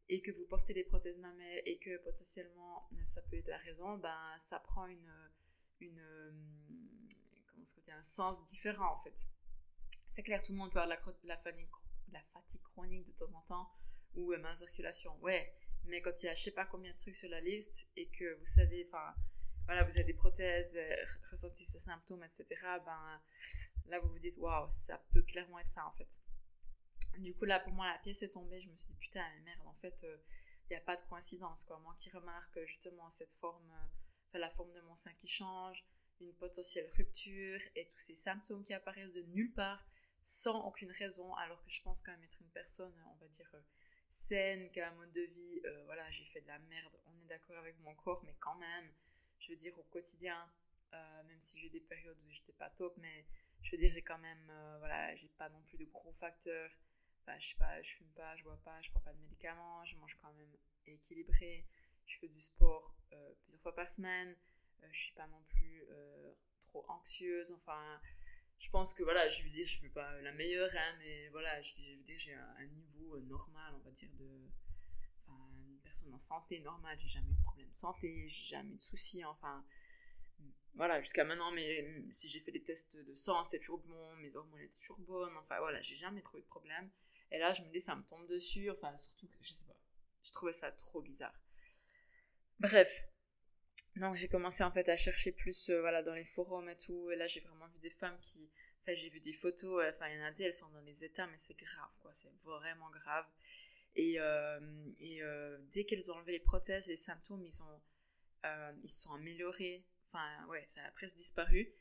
et 0.07 0.21
que 0.21 0.31
vous 0.31 0.45
portez 0.45 0.73
des 0.73 0.83
prothèses 0.83 1.17
mammaires 1.17 1.61
et 1.65 1.79
que 1.79 1.97
potentiellement 2.03 2.87
ça 3.03 3.21
peut 3.23 3.37
être 3.37 3.47
la 3.47 3.57
raison, 3.57 3.97
ben 3.97 4.35
ça 4.37 4.59
prend 4.59 4.85
une 4.85 5.11
une 5.81 6.01
euh, 7.65 7.75
comment 7.75 7.85
dire, 7.85 7.95
un 7.95 8.03
sens 8.03 8.45
différent 8.45 8.91
en 8.91 8.97
fait. 8.97 9.27
C'est 10.09 10.23
clair, 10.23 10.41
tout 10.41 10.53
le 10.53 10.57
monde 10.57 10.71
peut 10.71 10.79
avoir 10.79 10.97
la, 10.97 11.13
la, 11.23 11.37
fatigue, 11.37 11.67
la 12.11 12.21
fatigue 12.33 12.61
chronique 12.61 13.05
de 13.05 13.11
temps 13.11 13.33
en 13.33 13.41
temps 13.41 13.69
ou 14.15 14.31
euh, 14.31 14.37
mal 14.39 14.55
circulation. 14.55 15.17
Ouais, 15.21 15.53
mais 15.85 16.01
quand 16.01 16.23
il 16.23 16.27
y 16.27 16.29
a 16.29 16.35
je 16.35 16.43
sais 16.43 16.51
pas 16.51 16.65
combien 16.65 16.91
de 16.91 16.97
trucs 16.97 17.15
sur 17.15 17.29
la 17.29 17.41
liste 17.41 17.87
et 17.95 18.09
que 18.09 18.35
vous 18.35 18.45
savez, 18.45 18.87
enfin, 18.87 19.13
voilà, 19.65 19.83
vous 19.83 19.91
avez 19.91 20.03
des 20.03 20.13
prothèses, 20.13 20.75
euh, 20.75 21.05
ressenti 21.31 21.65
ces 21.65 21.79
symptômes, 21.79 22.23
etc., 22.23 22.45
ben 22.85 23.21
là 23.87 23.99
vous 23.99 24.09
vous 24.09 24.19
dites, 24.19 24.37
waouh, 24.37 24.69
ça 24.69 24.97
peut 25.11 25.23
clairement 25.23 25.59
être 25.59 25.69
ça 25.69 25.85
en 25.85 25.91
fait. 25.91 26.21
Du 27.19 27.33
coup, 27.33 27.45
là 27.45 27.59
pour 27.59 27.73
moi, 27.73 27.87
la 27.87 27.97
pièce 27.99 28.21
est 28.23 28.29
tombée, 28.29 28.59
je 28.59 28.69
me 28.69 28.75
suis 28.75 28.89
dit, 28.89 28.97
putain, 28.99 29.25
merde, 29.43 29.67
en 29.67 29.73
fait, 29.73 29.99
il 30.03 30.07
euh, 30.07 30.17
n'y 30.69 30.75
a 30.75 30.81
pas 30.81 30.95
de 30.95 31.01
coïncidence, 31.03 31.63
quoi. 31.63 31.79
Moi 31.79 31.93
qui 31.95 32.09
remarque 32.09 32.59
justement 32.65 33.09
cette 33.09 33.33
forme, 33.33 33.71
euh, 34.35 34.39
la 34.39 34.49
forme 34.51 34.73
de 34.73 34.81
mon 34.81 34.95
sein 34.95 35.13
qui 35.13 35.27
change, 35.27 35.85
une 36.19 36.33
potentielle 36.33 36.87
rupture 36.97 37.59
et 37.75 37.87
tous 37.87 37.99
ces 37.99 38.15
symptômes 38.15 38.63
qui 38.63 38.73
apparaissent 38.73 39.13
de 39.13 39.23
nulle 39.23 39.53
part 39.53 39.85
sans 40.21 40.65
aucune 40.65 40.91
raison, 40.91 41.35
alors 41.35 41.63
que 41.63 41.69
je 41.69 41.81
pense 41.81 42.01
quand 42.01 42.11
même 42.11 42.23
être 42.23 42.41
une 42.41 42.49
personne, 42.49 42.93
on 43.11 43.15
va 43.15 43.27
dire, 43.27 43.51
saine, 44.09 44.71
qui 44.71 44.79
a 44.79 44.89
un 44.89 44.95
mode 44.95 45.11
de 45.11 45.21
vie, 45.21 45.61
euh, 45.65 45.83
voilà, 45.85 46.09
j'ai 46.11 46.25
fait 46.25 46.41
de 46.41 46.47
la 46.47 46.59
merde, 46.59 46.97
on 47.05 47.19
est 47.21 47.27
d'accord 47.27 47.57
avec 47.57 47.77
mon 47.79 47.93
corps, 47.95 48.23
mais 48.25 48.35
quand 48.39 48.55
même, 48.55 48.91
je 49.39 49.49
veux 49.51 49.57
dire, 49.57 49.77
au 49.77 49.83
quotidien, 49.83 50.49
euh, 50.93 51.23
même 51.23 51.39
si 51.41 51.59
j'ai 51.59 51.69
des 51.69 51.81
périodes 51.81 52.17
où 52.25 52.31
j'étais 52.31 52.53
pas 52.53 52.69
top, 52.69 52.95
mais 52.97 53.25
je 53.61 53.71
veux 53.71 53.77
dire, 53.77 53.91
j'ai 53.93 54.01
quand 54.01 54.17
même, 54.17 54.49
euh, 54.49 54.77
voilà, 54.79 55.15
j'ai 55.15 55.27
pas 55.29 55.49
non 55.49 55.61
plus 55.63 55.77
de 55.77 55.85
gros 55.85 56.13
facteurs. 56.13 56.71
Enfin, 57.21 57.37
je 57.39 57.49
sais 57.49 57.55
pas, 57.55 57.81
je 57.81 57.91
fume 57.95 58.11
pas, 58.11 58.35
je 58.37 58.43
bois 58.43 58.59
pas, 58.63 58.79
je 58.81 58.91
prends 58.91 59.01
pas 59.01 59.13
de 59.13 59.19
médicaments, 59.19 59.83
je 59.83 59.97
mange 59.97 60.15
quand 60.21 60.31
même 60.33 60.55
équilibré, 60.85 61.65
je 62.05 62.19
fais 62.19 62.27
du 62.27 62.39
sport 62.39 62.95
plusieurs 63.41 63.61
fois 63.63 63.73
par 63.73 63.89
semaine, 63.89 64.35
je 64.91 65.01
suis 65.01 65.13
pas 65.13 65.27
non 65.27 65.43
plus 65.49 65.83
trop 66.61 66.85
anxieuse, 66.89 67.51
enfin, 67.51 67.99
je 68.59 68.69
pense 68.69 68.93
que 68.93 69.03
voilà, 69.03 69.29
je 69.29 69.43
veux 69.43 69.49
dire, 69.49 69.67
je 69.67 69.77
suis 69.77 69.89
pas 69.89 70.21
la 70.21 70.31
meilleure, 70.31 70.69
hein, 70.73 70.95
mais 70.99 71.29
voilà, 71.29 71.61
je, 71.61 71.71
veux 71.91 72.03
dire, 72.03 72.17
j'ai 72.17 72.33
un, 72.33 72.65
niveau 72.65 73.15
euh, 73.15 73.21
normal, 73.21 73.73
on 73.75 73.79
va 73.79 73.91
dire, 73.91 74.09
de. 74.13 74.49
Une 75.27 75.79
personne 75.81 76.13
en 76.13 76.17
santé 76.17 76.59
normale, 76.61 76.97
j'ai 76.99 77.07
jamais 77.07 77.29
eu 77.29 77.35
de 77.35 77.43
problème 77.43 77.69
de 77.69 77.75
santé, 77.75 78.27
j'ai 78.29 78.47
jamais 78.47 78.73
eu 78.73 78.77
de 78.77 78.81
soucis, 78.81 79.23
enfin. 79.23 79.65
Voilà, 80.73 80.99
jusqu'à 80.99 81.23
maintenant, 81.23 81.51
mais 81.51 81.85
si 82.11 82.27
j'ai 82.27 82.41
fait 82.41 82.51
des 82.51 82.61
tests 82.61 82.97
de 82.97 83.13
sang, 83.13 83.43
c'est 83.45 83.59
toujours 83.59 83.79
bon, 83.79 84.15
mes 84.17 84.35
hormones 84.35 84.59
étaient 84.59 84.77
toujours 84.77 84.99
bonnes, 84.99 85.37
enfin 85.37 85.57
voilà, 85.59 85.81
j'ai 85.81 85.95
jamais 85.95 86.21
trouvé 86.21 86.41
de 86.41 86.47
problème. 86.47 86.89
Et 87.31 87.37
là, 87.37 87.53
je 87.53 87.61
me 87.61 87.69
dis, 87.69 87.79
ça 87.79 87.95
me 87.95 88.03
tombe 88.03 88.27
dessus, 88.27 88.69
enfin, 88.71 88.95
surtout 88.97 89.27
que, 89.27 89.37
je 89.41 89.53
sais 89.53 89.63
pas, 89.65 89.75
je 90.23 90.31
trouvais 90.31 90.51
ça 90.51 90.71
trop 90.71 91.01
bizarre. 91.01 91.39
Bref, 92.59 93.05
donc 93.97 94.15
j'ai 94.15 94.27
commencé 94.27 94.63
en 94.63 94.71
fait 94.71 94.89
à 94.89 94.97
chercher 94.97 95.31
plus 95.31 95.69
euh, 95.69 95.79
voilà 95.79 96.03
dans 96.03 96.13
les 96.13 96.25
forums 96.25 96.69
et 96.69 96.75
tout. 96.75 97.11
Et 97.11 97.15
là 97.15 97.27
j'ai 97.27 97.39
vraiment 97.39 97.67
vu 97.67 97.79
des 97.79 97.89
femmes 97.89 98.17
qui 98.19 98.49
enfin 98.81 98.93
j'ai 98.93 99.09
vu 99.09 99.19
des 99.19 99.33
photos 99.33 99.83
euh, 99.83 99.89
enfin 99.89 100.07
il 100.09 100.17
y 100.19 100.21
en 100.21 100.25
a 100.25 100.31
des 100.31 100.43
elles 100.43 100.53
sont 100.53 100.69
dans 100.69 100.81
des 100.81 101.05
états 101.05 101.27
mais 101.27 101.37
c'est 101.37 101.57
grave 101.57 101.91
quoi. 102.01 102.11
C'est 102.13 102.31
vraiment 102.43 102.89
grave. 102.89 103.25
Et, 103.97 104.19
euh, 104.19 104.59
et 104.99 105.21
dès 105.71 105.85
qu'elles 105.85 106.11
ont 106.11 106.15
enlevé 106.15 106.33
les 106.33 106.39
prothèses 106.39 106.87
les 106.87 106.97
symptômes 106.97 107.43
ils 107.43 107.63
ont 107.63 107.81
ils 108.83 108.89
sont 108.89 109.13
améliorés. 109.13 109.85
Enfin 110.11 110.45
ouais 110.47 110.63
ça 110.65 110.81
a 110.83 110.91
presque 110.91 111.15
disparu. 111.15 111.73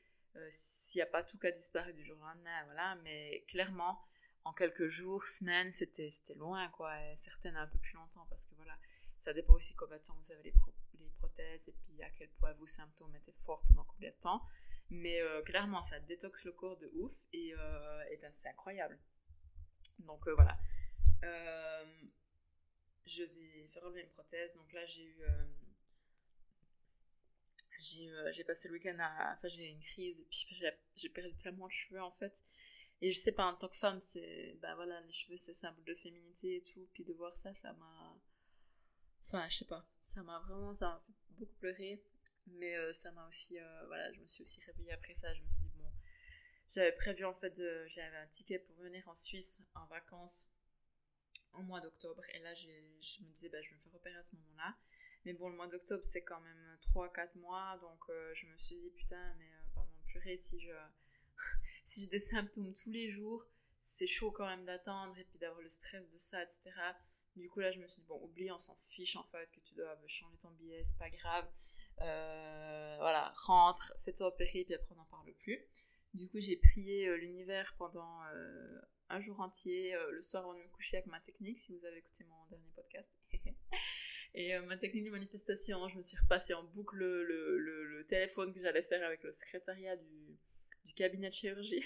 S'il 0.51 0.99
n'y 0.99 1.03
a 1.03 1.07
pas 1.07 1.23
tout 1.23 1.39
cas 1.39 1.51
disparu 1.51 1.93
du 1.95 2.05
jour 2.05 2.17
au 2.19 2.25
lendemain 2.25 2.65
voilà. 2.67 2.95
Mais 3.03 3.45
clairement 3.49 4.01
en 4.45 4.53
quelques 4.53 4.89
jours 4.89 5.27
semaines 5.27 5.73
c'était 5.73 6.11
loin 6.37 6.69
quoi. 6.69 6.95
Certaines 7.17 7.57
un 7.57 7.67
peu 7.67 7.79
plus 7.79 7.95
longtemps 7.95 8.27
parce 8.31 8.47
que 8.47 8.55
voilà 8.55 8.79
ça 9.25 9.33
dépend 9.33 9.55
aussi 9.55 9.75
combien 9.75 9.97
de 9.97 10.03
temps 10.03 10.15
vous 10.19 10.33
avez 10.33 10.43
les, 10.43 10.53
prothèses 11.19 11.69
et 11.69 11.73
puis 11.73 12.03
à 12.03 12.11
quel 12.11 12.29
point 12.33 12.53
vos 12.53 12.67
symptômes 12.67 13.17
étaient 13.17 13.33
forts 13.33 13.63
pendant 13.67 13.85
combien 13.85 14.11
de 14.11 14.17
temps. 14.17 14.43
Mais 14.91 15.19
euh, 15.23 15.41
clairement, 15.41 15.83
ça 15.83 15.99
détoxe 15.99 16.45
le 16.45 16.53
corps 16.53 16.77
de 16.77 16.91
ouf 16.93 17.15
et, 17.33 17.55
euh, 17.55 18.05
ben, 18.21 18.31
c'est 18.35 18.51
incroyable. 18.51 18.99
Donc 20.01 20.29
euh, 20.29 20.35
voilà. 20.35 20.59
je 23.07 23.23
vais 23.25 23.69
faire 23.69 23.85
enlever 23.85 24.03
une 24.03 24.11
prothèse. 24.11 24.57
Donc 24.57 24.71
là, 24.75 24.85
j'ai 24.85 25.05
eu. 25.05 25.23
j'ai 27.79 28.45
passé 28.45 28.69
le 28.69 28.75
week-end 28.75 28.99
à. 28.99 29.33
Enfin, 29.39 29.49
j'ai 29.49 29.65
eu 29.65 29.71
une 29.71 29.81
crise 29.81 30.21
et 30.21 30.25
puis 30.25 30.63
j'ai 30.97 31.09
perdu 31.09 31.35
tellement 31.37 31.67
de 31.67 31.73
cheveux 31.73 32.03
en 32.03 32.13
fait. 32.13 32.45
Et 33.01 33.11
je 33.11 33.19
sais 33.19 33.33
pas, 33.33 33.47
en 33.47 33.55
tant 33.55 33.69
que 33.69 33.77
femme. 33.77 34.01
Ben 34.61 34.75
voilà, 34.75 35.01
les 35.01 35.13
cheveux, 35.13 35.37
c'est 35.39 35.55
symbole 35.55 35.85
de 35.85 35.95
féminité 35.95 36.57
et 36.57 36.61
tout. 36.61 36.87
Puis 36.93 37.05
de 37.05 37.15
voir 37.15 37.35
ça, 37.39 37.55
ça 37.55 37.73
m'a 37.73 38.21
Enfin, 39.25 39.49
je 39.49 39.57
sais 39.57 39.65
pas, 39.65 39.89
ça 40.03 40.23
m'a 40.23 40.39
vraiment, 40.41 40.75
ça 40.75 41.03
fait 41.07 41.35
beaucoup 41.39 41.55
pleurer, 41.57 42.05
mais 42.47 42.77
euh, 42.77 42.93
ça 42.93 43.11
m'a 43.13 43.27
aussi, 43.27 43.59
euh, 43.59 43.87
voilà, 43.87 44.13
je 44.13 44.21
me 44.21 44.27
suis 44.27 44.43
aussi 44.43 44.61
réveillée 44.61 44.93
après 44.93 45.15
ça, 45.15 45.33
je 45.35 45.43
me 45.43 45.49
suis 45.49 45.63
dit, 45.63 45.73
bon, 45.77 45.91
j'avais 46.69 46.93
prévu 46.93 47.25
en 47.25 47.35
fait, 47.35 47.55
j'avais 47.89 48.17
un 48.17 48.27
ticket 48.27 48.59
pour 48.59 48.77
venir 48.77 49.09
en 49.09 49.15
Suisse 49.15 49.63
en 49.75 49.87
vacances 49.87 50.47
au 51.55 51.63
mois 51.63 51.81
d'octobre, 51.81 52.23
et 52.35 52.39
là, 52.41 52.55
je 52.55 52.69
me 52.69 53.31
disais, 53.33 53.49
bah, 53.49 53.63
je 53.63 53.71
vais 53.71 53.77
me 53.77 53.81
faire 53.81 53.95
opérer 53.95 54.17
à 54.17 54.23
ce 54.23 54.37
moment-là, 54.37 54.77
mais 55.25 55.33
bon, 55.33 55.49
le 55.49 55.57
mois 55.57 55.69
d'octobre, 55.69 56.05
c'est 56.05 56.23
quand 56.23 56.41
même 56.41 56.79
3-4 56.93 57.39
mois, 57.39 57.79
donc 57.81 58.05
euh, 58.11 58.35
je 58.35 58.47
me 58.47 58.57
suis 58.59 58.77
dit, 58.77 58.91
putain, 58.91 59.35
mais 59.39 59.51
pardon, 59.75 59.91
purée, 60.05 60.37
si 60.37 60.61
je, 60.61 60.73
si 61.85 62.03
j'ai 62.03 62.09
des 62.09 62.19
symptômes 62.19 62.75
tous 62.75 62.91
les 62.91 63.09
jours, 63.09 63.47
c'est 63.81 64.07
chaud 64.07 64.31
quand 64.31 64.47
même 64.47 64.67
d'attendre, 64.67 65.19
et 65.19 65.25
puis 65.25 65.39
d'avoir 65.39 65.63
le 65.63 65.69
stress 65.69 66.11
de 66.11 66.19
ça, 66.19 66.43
etc., 66.43 66.71
du 67.37 67.49
coup, 67.49 67.61
là, 67.61 67.71
je 67.73 67.81
me 67.81 67.87
suis 67.87 68.01
dit, 68.03 68.09
bon, 68.09 68.21
oublie, 68.23 68.51
on 68.51 68.59
s'en 68.59 68.77
fiche 68.77 69.17
en 69.17 69.25
fait, 69.25 69.51
que 69.51 69.61
tu 69.61 69.75
dois 69.75 69.97
changer 70.07 70.37
ton 70.39 70.51
billet, 70.51 70.83
c'est 70.85 70.99
pas 70.99 71.11
grave. 71.11 71.47
Euh, 72.01 72.97
voilà, 72.99 73.33
rentre, 73.37 73.95
fais-toi 74.05 74.29
opérer, 74.29 74.65
puis 74.65 74.75
après 74.75 74.93
on 74.93 74.97
n'en 74.97 75.05
parle 75.07 75.33
plus. 75.35 75.65
Du 76.13 76.29
coup, 76.29 76.39
j'ai 76.41 76.57
prié 76.57 77.07
euh, 77.07 77.17
l'univers 77.17 77.75
pendant 77.77 78.23
euh, 78.33 78.81
un 79.09 79.21
jour 79.21 79.41
entier, 79.41 79.97
le 80.13 80.21
soir 80.21 80.45
avant 80.45 80.55
de 80.55 80.61
me 80.61 80.69
coucher 80.69 80.99
avec 80.99 81.07
ma 81.07 81.21
technique, 81.21 81.59
si 81.59 81.77
vous 81.77 81.85
avez 81.85 81.99
écouté 81.99 82.25
mon 82.25 82.47
dernier 82.51 82.71
podcast. 82.75 83.11
Et 84.37 84.59
ma 84.61 84.77
technique 84.77 85.05
de 85.05 85.11
manifestation, 85.11 85.87
je 85.89 85.97
me 85.97 86.03
suis 86.03 86.17
repassée 86.17 86.55
en 86.55 86.65
boucle 86.65 86.97
le, 86.97 87.23
le, 87.25 88.05
téléphone 88.07 88.53
que 88.53 88.59
j'allais 88.59 88.83
faire 88.83 89.05
avec 89.07 89.23
le 89.23 89.31
secrétariat 89.31 89.97
du, 89.97 90.37
du 90.85 90.93
cabinet 90.93 91.29
de 91.29 91.33
chirurgie. 91.33 91.85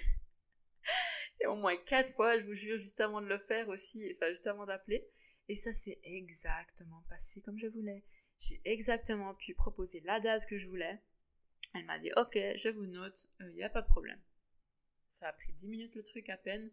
Et 1.40 1.46
au 1.46 1.54
moins 1.54 1.76
quatre 1.76 2.14
fois, 2.14 2.38
je 2.38 2.44
vous 2.44 2.54
jure, 2.54 2.78
juste 2.78 3.00
avant 3.00 3.20
de 3.20 3.26
le 3.26 3.38
faire 3.38 3.68
aussi, 3.68 4.12
enfin 4.16 4.30
juste 4.30 4.46
avant 4.46 4.64
d'appeler, 4.66 5.06
et 5.48 5.54
ça 5.54 5.72
s'est 5.72 5.98
exactement 6.02 7.02
passé 7.08 7.40
comme 7.40 7.58
je 7.58 7.66
voulais. 7.66 8.04
J'ai 8.38 8.61
exactement 8.64 9.34
pu 9.34 9.54
proposer 9.54 10.00
la 10.00 10.20
date 10.20 10.46
que 10.46 10.56
je 10.56 10.68
voulais. 10.68 11.00
Elle 11.74 11.84
m'a 11.84 11.98
dit 11.98 12.11
ok, 12.16 12.38
je 12.54 12.68
vous 12.68 12.87
note, 12.87 13.26
il 13.40 13.46
euh, 13.46 13.52
n'y 13.52 13.62
a 13.62 13.70
pas 13.70 13.82
de 13.82 13.88
problème. 13.88 14.20
Ça 15.08 15.28
a 15.28 15.32
pris 15.32 15.52
10 15.52 15.68
minutes 15.68 15.94
le 15.94 16.02
truc 16.02 16.28
à 16.28 16.37
peine, 16.37 16.70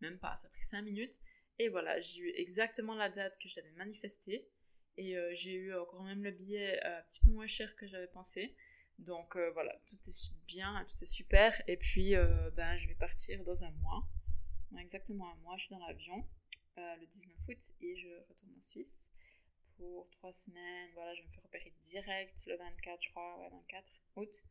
même 0.00 0.18
pas, 0.18 0.36
ça 0.36 0.46
a 0.46 0.50
pris 0.50 0.62
5 0.62 0.82
minutes. 0.82 1.18
Et 1.58 1.68
voilà, 1.68 2.00
j'ai 2.00 2.20
eu 2.20 2.32
exactement 2.36 2.94
la 2.94 3.08
date 3.08 3.38
que 3.38 3.48
j'avais 3.48 3.72
manifestée. 3.72 4.48
Et 4.96 5.16
euh, 5.16 5.30
j'ai 5.34 5.54
eu 5.54 5.74
encore 5.74 6.04
même 6.04 6.22
le 6.22 6.30
billet 6.30 6.80
euh, 6.84 6.98
un 6.98 7.02
petit 7.02 7.20
peu 7.20 7.30
moins 7.30 7.46
cher 7.46 7.74
que 7.76 7.86
j'avais 7.86 8.08
pensé. 8.08 8.56
Donc 8.98 9.36
voilà, 9.54 9.74
tout 9.88 9.96
est 9.96 10.32
bien, 10.46 10.84
tout 10.84 11.02
est 11.02 11.06
super. 11.06 11.60
Et 11.66 11.76
puis 11.76 12.14
ben, 12.52 12.76
je 12.76 12.86
vais 12.86 12.94
partir 12.94 13.42
dans 13.42 13.64
un 13.64 13.70
mois. 13.70 14.06
Exactement 14.78 15.32
un 15.32 15.36
mois, 15.36 15.56
je 15.56 15.64
suis 15.64 15.74
dans 15.74 15.84
l'avion. 15.84 16.24
Le 16.76 17.06
19 17.06 17.36
août 17.48 17.72
et 17.80 17.96
je 17.96 18.08
retourne 18.28 18.52
en 18.56 18.60
Suisse 18.60 19.10
pour 19.76 20.08
trois 20.10 20.32
semaines. 20.32 20.90
Voilà, 20.94 21.14
je 21.14 21.22
me 21.22 21.28
fais 21.28 21.40
repérer 21.40 21.72
direct 21.80 22.46
le 22.46 22.56
24, 22.56 23.02
je 23.02 23.10
crois, 23.10 23.38
ouais, 23.40 23.48
24 23.50 23.92
août. 24.16 24.44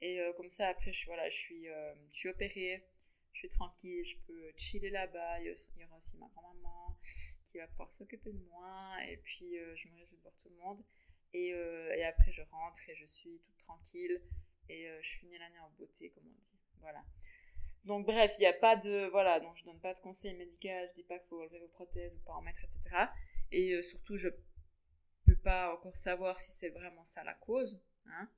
Et 0.00 0.20
comme 0.36 0.50
ça, 0.50 0.68
après, 0.68 0.92
je, 0.92 1.06
voilà, 1.06 1.28
je, 1.28 1.36
suis, 1.36 1.64
je 1.64 2.14
suis 2.14 2.28
opérée, 2.28 2.84
je 3.32 3.38
suis 3.38 3.48
tranquille, 3.48 4.04
je 4.04 4.16
peux 4.26 4.52
chiller 4.56 4.90
là-bas. 4.90 5.40
Il 5.40 5.46
y 5.46 5.84
aura 5.84 5.96
aussi 5.96 6.16
ma 6.18 6.28
grand-maman 6.28 6.98
qui 7.50 7.58
va 7.58 7.66
pouvoir 7.68 7.92
s'occuper 7.92 8.32
de 8.32 8.44
moi. 8.50 8.96
Et 9.08 9.16
puis, 9.18 9.56
je 9.74 9.88
me 9.88 9.96
réjouis 9.96 10.16
de 10.16 10.22
voir 10.22 10.34
tout 10.36 10.50
le 10.50 10.56
monde. 10.56 10.84
Et, 11.32 11.48
et, 11.48 12.04
après, 12.04 12.32
je 12.32 12.42
rentre 12.42 12.88
et 12.88 12.94
je 12.94 13.06
suis 13.06 13.40
toute 13.40 13.56
tranquille. 13.58 14.20
Et 14.68 14.88
je 15.00 15.08
finis 15.08 15.38
l'année 15.38 15.60
en 15.60 15.70
beauté, 15.70 16.10
comme 16.10 16.26
on 16.26 16.40
dit. 16.40 16.58
Voilà. 16.80 17.02
Donc 17.84 18.06
bref, 18.06 18.32
il 18.38 18.40
n'y 18.40 18.46
a 18.46 18.52
pas 18.52 18.76
de... 18.76 19.08
Voilà, 19.10 19.40
donc 19.40 19.56
je 19.56 19.64
donne 19.64 19.80
pas 19.80 19.92
de 19.92 20.00
conseils 20.00 20.34
médicaux, 20.34 20.68
je 20.88 20.94
dis 20.94 21.02
pas 21.02 21.18
qu'il 21.18 21.28
faut 21.28 21.40
enlever 21.40 21.58
vos 21.58 21.68
prothèses 21.68 22.16
ou 22.16 22.20
pas 22.20 22.32
en 22.32 22.42
mettre, 22.42 22.64
etc. 22.64 22.80
Et 23.52 23.74
euh, 23.74 23.82
surtout, 23.82 24.16
je 24.16 24.28
peux 25.26 25.36
pas 25.36 25.72
encore 25.74 25.94
savoir 25.94 26.40
si 26.40 26.50
c'est 26.50 26.70
vraiment 26.70 27.04
ça 27.04 27.22
la 27.24 27.34
cause, 27.34 27.80
hein, 28.06 28.28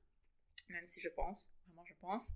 même 0.69 0.87
si 0.87 0.99
je 0.99 1.09
pense, 1.09 1.51
vraiment 1.65 1.85
je 1.85 1.93
pense, 1.95 2.33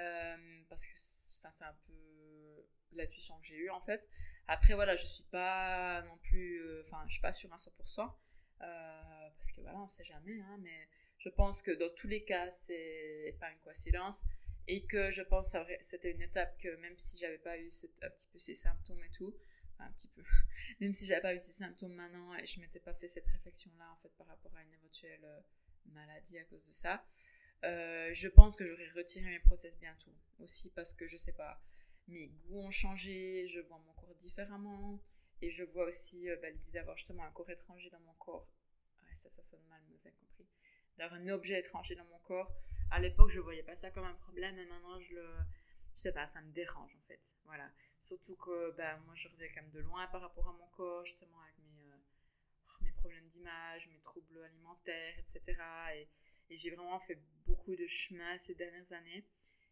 euh, 0.00 0.62
parce 0.68 0.86
que 0.86 0.92
c'est 0.94 1.64
un 1.64 1.76
peu 1.86 2.66
l'intuition 2.92 3.38
que 3.40 3.46
j'ai 3.46 3.56
eue 3.56 3.70
en 3.70 3.80
fait. 3.80 4.08
Après 4.48 4.74
voilà, 4.74 4.96
je 4.96 5.06
suis 5.06 5.24
pas 5.24 6.02
non 6.02 6.16
plus, 6.18 6.62
euh, 6.62 6.82
enfin 6.86 7.04
je 7.06 7.12
suis 7.12 7.22
pas 7.22 7.32
sûre 7.32 7.52
à 7.52 7.56
100%, 7.56 8.12
parce 8.58 9.52
que 9.52 9.60
voilà, 9.60 9.78
on 9.80 9.86
sait 9.86 10.04
jamais, 10.04 10.40
hein, 10.40 10.58
mais 10.60 10.88
je 11.18 11.28
pense 11.28 11.62
que 11.62 11.70
dans 11.70 11.92
tous 11.94 12.08
les 12.08 12.24
cas, 12.24 12.50
c'est 12.50 13.36
pas 13.40 13.50
une 13.50 13.58
coïncidence 13.60 14.24
et 14.68 14.84
que 14.86 15.10
je 15.10 15.22
pense 15.22 15.52
que 15.52 15.58
c'était 15.80 16.10
une 16.10 16.22
étape 16.22 16.58
que 16.58 16.74
même 16.76 16.98
si 16.98 17.18
j'avais 17.18 17.38
pas 17.38 17.56
eu 17.58 17.68
un 18.02 18.10
petit 18.10 18.26
peu 18.26 18.38
ces 18.38 18.54
symptômes 18.54 19.02
et 19.04 19.10
tout, 19.10 19.36
même 20.80 20.92
si 20.92 21.06
j'avais 21.06 21.20
pas 21.20 21.34
eu 21.34 21.38
ces 21.38 21.52
symptômes 21.52 21.94
maintenant 21.94 22.34
et 22.34 22.46
je 22.46 22.60
m'étais 22.60 22.80
pas 22.80 22.94
fait 22.94 23.08
cette 23.08 23.26
réflexion 23.26 23.70
là 23.78 23.90
en 23.92 23.96
fait 23.96 24.12
par 24.16 24.26
rapport 24.26 24.54
à 24.56 24.62
une 24.62 24.72
éventuelle 24.72 25.24
euh, 25.24 25.40
maladie 25.86 26.38
à 26.38 26.44
cause 26.44 26.66
de 26.66 26.72
ça, 26.72 27.04
euh, 27.64 28.10
je 28.12 28.28
pense 28.28 28.56
que 28.56 28.64
j'aurais 28.64 28.88
retiré 28.88 29.26
mes 29.26 29.40
prothèses 29.40 29.78
bientôt. 29.78 30.14
Aussi 30.38 30.70
parce 30.70 30.92
que 30.92 31.06
je 31.06 31.16
sais 31.16 31.32
pas, 31.32 31.62
mes 32.08 32.28
goûts 32.28 32.60
ont 32.60 32.70
changé, 32.70 33.46
je 33.46 33.60
vois 33.60 33.78
mon 33.78 33.92
corps 33.94 34.14
différemment 34.14 35.00
et 35.42 35.50
je 35.50 35.64
vois 35.64 35.86
aussi 35.86 36.28
euh, 36.28 36.36
bah, 36.40 36.50
l'idée 36.50 36.72
d'avoir 36.72 36.96
justement 36.96 37.24
un 37.24 37.30
corps 37.30 37.50
étranger 37.50 37.90
dans 37.90 38.00
mon 38.00 38.14
corps. 38.14 38.48
ça, 39.12 39.30
ça 39.30 39.42
sonne 39.42 39.64
mal, 39.68 39.82
vous 39.88 40.06
avez 40.06 40.16
compris. 40.16 40.46
D'avoir 40.96 41.20
un 41.20 41.28
objet 41.28 41.58
étranger 41.58 41.94
dans 41.94 42.06
mon 42.06 42.18
corps 42.20 42.54
à 42.90 43.00
l'époque, 43.00 43.30
je 43.30 43.40
voyais 43.40 43.62
pas 43.62 43.74
ça 43.74 43.90
comme 43.90 44.04
un 44.04 44.14
problème, 44.14 44.56
mais 44.56 44.66
maintenant, 44.66 44.98
je 45.00 45.14
le. 45.14 45.26
Je 45.94 46.02
sais 46.02 46.12
pas, 46.12 46.26
ça 46.26 46.42
me 46.42 46.52
dérange 46.52 46.94
en 46.94 47.06
fait. 47.08 47.34
Voilà. 47.46 47.70
Surtout 48.00 48.36
que 48.36 48.72
ben, 48.72 48.98
moi, 49.06 49.14
je 49.14 49.28
reviens 49.28 49.48
quand 49.48 49.62
même 49.62 49.70
de 49.70 49.80
loin 49.80 50.06
par 50.08 50.20
rapport 50.20 50.46
à 50.46 50.52
mon 50.52 50.66
corps, 50.68 51.04
justement, 51.06 51.40
avec 51.40 51.56
mes, 51.58 51.90
euh, 51.90 51.96
oh, 52.68 52.84
mes 52.84 52.92
problèmes 52.92 53.26
d'image, 53.28 53.88
mes 53.88 54.00
troubles 54.00 54.44
alimentaires, 54.44 55.18
etc. 55.18 55.56
Et, 55.94 56.08
et 56.50 56.56
j'ai 56.56 56.70
vraiment 56.70 56.98
fait 56.98 57.18
beaucoup 57.46 57.74
de 57.74 57.86
chemin 57.86 58.36
ces 58.36 58.54
dernières 58.54 58.92
années. 58.92 59.26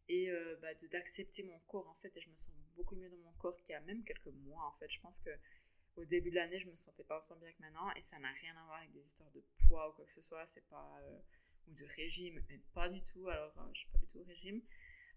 Et 0.09 0.31
euh, 0.31 0.57
bah, 0.61 0.75
d'accepter 0.91 1.43
mon 1.43 1.59
corps 1.61 1.89
en 1.89 1.95
fait. 1.95 2.17
Et 2.17 2.21
je 2.21 2.31
me 2.31 2.37
sens 2.37 2.55
beaucoup 2.75 2.97
mieux 2.97 3.09
dans 3.09 3.19
mon 3.19 3.33
corps 3.35 3.57
qu'il 3.57 3.71
y 3.71 3.75
a 3.75 3.81
même 3.81 4.03
quelques 4.05 4.27
mois 4.27 4.67
en 4.67 4.73
fait. 4.79 4.91
Je 4.91 5.01
pense 5.01 5.21
que 5.21 5.31
au 5.97 6.05
début 6.05 6.31
de 6.31 6.37
l'année, 6.37 6.59
je 6.59 6.69
me 6.69 6.75
sentais 6.75 7.05
pas 7.05 7.19
aussi 7.19 7.33
bien 7.35 7.53
que 7.53 7.61
maintenant. 7.61 7.91
Et 7.95 8.01
ça 8.01 8.19
n'a 8.19 8.33
rien 8.33 8.57
à 8.57 8.65
voir 8.65 8.79
avec 8.79 8.93
des 8.93 9.05
histoires 9.05 9.31
de 9.31 9.45
poids 9.67 9.89
ou 9.91 9.93
quoi 9.93 10.05
que 10.05 10.13
ce 10.13 10.23
soit. 10.23 10.47
C'est 10.47 10.67
pas. 10.69 10.99
Euh, 11.03 11.19
ou 11.69 11.75
de 11.75 11.85
régime, 11.85 12.43
mais 12.49 12.59
pas 12.73 12.89
du 12.89 13.03
tout, 13.03 13.29
alors 13.29 13.55
je 13.73 13.81
suis 13.81 13.89
pas 13.89 13.99
du 13.99 14.07
tout 14.07 14.19
au 14.19 14.25
régime. 14.25 14.63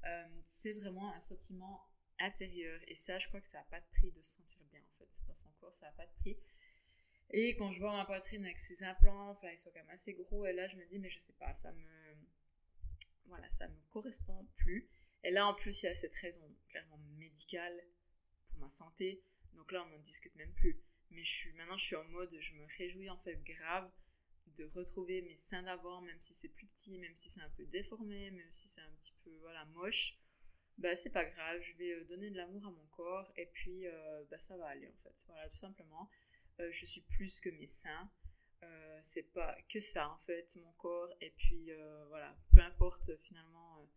Euh, 0.05 0.41
c'est 0.45 0.73
vraiment 0.73 1.13
un 1.13 1.19
sentiment 1.19 1.87
intérieur. 2.19 2.79
Et 2.87 2.95
ça, 2.95 3.19
je 3.19 3.27
crois 3.27 3.41
que 3.41 3.47
ça 3.47 3.59
n'a 3.59 3.63
pas 3.65 3.79
de 3.79 3.85
prix 3.91 4.11
de 4.11 4.21
se 4.21 4.33
sentir 4.33 4.61
bien, 4.71 4.81
en 4.81 4.97
fait. 4.97 5.25
Dans 5.27 5.33
son 5.33 5.51
corps, 5.59 5.73
ça 5.73 5.87
n'a 5.87 5.91
pas 5.93 6.05
de 6.05 6.13
prix. 6.19 6.37
Et 7.31 7.55
quand 7.55 7.71
je 7.71 7.79
vois 7.79 7.91
ma 7.91 8.05
poitrine 8.05 8.45
avec 8.45 8.57
ses 8.57 8.83
implants, 8.83 9.31
enfin, 9.31 9.49
ils 9.51 9.57
sont 9.57 9.69
quand 9.71 9.79
même 9.79 9.89
assez 9.89 10.13
gros, 10.13 10.45
et 10.45 10.53
là, 10.53 10.67
je 10.67 10.77
me 10.77 10.85
dis, 10.85 10.99
mais 10.99 11.09
je 11.09 11.19
sais 11.19 11.33
pas, 11.33 11.53
ça 11.53 11.71
me. 11.71 12.15
Voilà, 13.25 13.49
ça 13.49 13.67
me 13.67 13.77
correspond 13.89 14.47
plus. 14.55 14.89
Et 15.23 15.31
là, 15.31 15.47
en 15.47 15.53
plus, 15.53 15.83
il 15.83 15.87
y 15.87 15.89
a 15.89 15.93
cette 15.93 16.15
raison 16.15 16.55
clairement 16.69 16.97
médicale 17.17 17.83
pour 18.47 18.59
ma 18.59 18.69
santé. 18.69 19.21
Donc 19.53 19.71
là, 19.73 19.83
on 19.83 19.89
n'en 19.89 19.99
discute 19.99 20.33
même 20.35 20.53
plus. 20.53 20.81
Mais 21.09 21.23
je 21.23 21.29
suis, 21.29 21.51
maintenant, 21.53 21.75
je 21.75 21.85
suis 21.85 21.95
en 21.95 22.03
mode, 22.05 22.33
je 22.39 22.53
me 22.53 22.65
réjouis 22.77 23.09
en 23.09 23.17
fait 23.17 23.35
grave 23.43 23.91
de 24.55 24.65
retrouver 24.65 25.21
mes 25.21 25.35
seins 25.35 25.63
d'avant, 25.63 26.01
même 26.01 26.19
si 26.19 26.33
c'est 26.33 26.49
plus 26.49 26.67
petit, 26.67 26.97
même 26.99 27.15
si 27.15 27.29
c'est 27.29 27.41
un 27.41 27.49
peu 27.51 27.65
déformé, 27.65 28.31
même 28.31 28.51
si 28.51 28.67
c'est 28.67 28.81
un 28.81 28.91
petit 28.99 29.13
peu 29.23 29.31
voilà, 29.41 29.65
moche, 29.65 30.17
bah 30.77 30.93
c'est 30.93 31.09
pas 31.09 31.25
grave, 31.25 31.59
je 31.61 31.73
vais 31.77 31.91
euh, 31.91 32.03
donner 32.05 32.29
de 32.29 32.37
l'amour 32.37 32.67
à 32.67 32.71
mon 32.71 32.85
corps 32.87 33.31
et 33.35 33.47
puis 33.47 33.87
euh, 33.87 34.23
bah, 34.29 34.37
ça 34.39 34.57
va 34.57 34.67
aller 34.67 34.87
en 34.87 34.97
fait. 35.03 35.23
Voilà, 35.27 35.49
tout 35.49 35.57
simplement. 35.57 36.09
Euh, 36.59 36.71
je 36.71 36.85
suis 36.85 37.01
plus 37.01 37.39
que 37.39 37.49
mes 37.49 37.65
seins. 37.65 38.11
c'est 39.01 39.31
pas 39.33 39.55
que 39.69 39.79
ça 39.79 40.09
en 40.09 40.17
fait, 40.17 40.55
mon 40.57 40.71
corps. 40.73 41.11
Et 41.21 41.31
puis 41.31 41.71
voilà, 42.09 42.35
peu 42.53 42.61
importe 42.61 43.15
finalement 43.17 43.89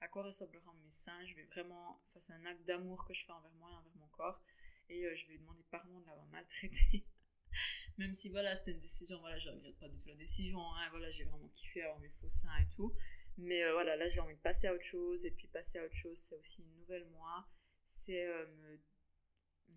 à 0.00 0.08
quoi 0.08 0.24
ressembleront 0.24 0.72
mes 0.74 0.90
seins, 0.90 1.24
je 1.26 1.34
vais 1.36 1.44
vraiment, 1.44 2.00
enfin 2.08 2.20
c'est 2.20 2.32
un 2.32 2.44
acte 2.46 2.64
d'amour 2.64 3.04
que 3.04 3.14
je 3.14 3.24
fais 3.24 3.32
envers 3.32 3.54
moi 3.54 3.70
et 3.70 3.74
envers 3.74 3.96
mon 3.96 4.08
corps. 4.08 4.40
Et 4.88 5.16
je 5.16 5.26
vais 5.28 5.38
demander 5.38 5.64
pardon 5.70 6.00
de 6.00 6.06
l'avoir 6.06 6.26
maltraité. 6.26 7.04
Même 7.98 8.14
si 8.14 8.28
voilà, 8.28 8.54
c'était 8.54 8.72
une 8.72 8.78
décision, 8.78 9.18
voilà, 9.20 9.38
je 9.38 9.50
regrette 9.50 9.78
pas 9.78 9.88
du 9.88 9.96
tout 9.98 10.08
la 10.08 10.14
décision, 10.14 10.60
hein, 10.60 10.88
voilà, 10.90 11.10
j'ai 11.10 11.24
vraiment 11.24 11.48
kiffé 11.48 11.82
avoir 11.82 11.98
mes 12.00 12.10
faux 12.10 12.28
seins 12.28 12.56
et 12.58 12.68
tout. 12.74 12.94
Mais 13.38 13.62
euh, 13.64 13.72
voilà, 13.72 13.96
là 13.96 14.08
j'ai 14.08 14.20
envie 14.20 14.34
de 14.34 14.40
passer 14.40 14.66
à 14.66 14.74
autre 14.74 14.84
chose, 14.84 15.24
et 15.24 15.30
puis 15.30 15.48
passer 15.48 15.78
à 15.78 15.84
autre 15.84 15.94
chose, 15.94 16.18
c'est 16.18 16.34
aussi 16.36 16.62
une 16.62 16.74
nouvelle 16.74 17.06
moi, 17.06 17.48
c'est 17.84 18.26
euh, 18.26 18.46
me, 18.46 18.76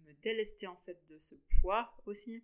me, 0.05 0.13
délester 0.21 0.67
en 0.67 0.75
fait 0.77 1.05
de 1.07 1.17
ce 1.17 1.35
poids 1.61 1.95
aussi, 2.05 2.43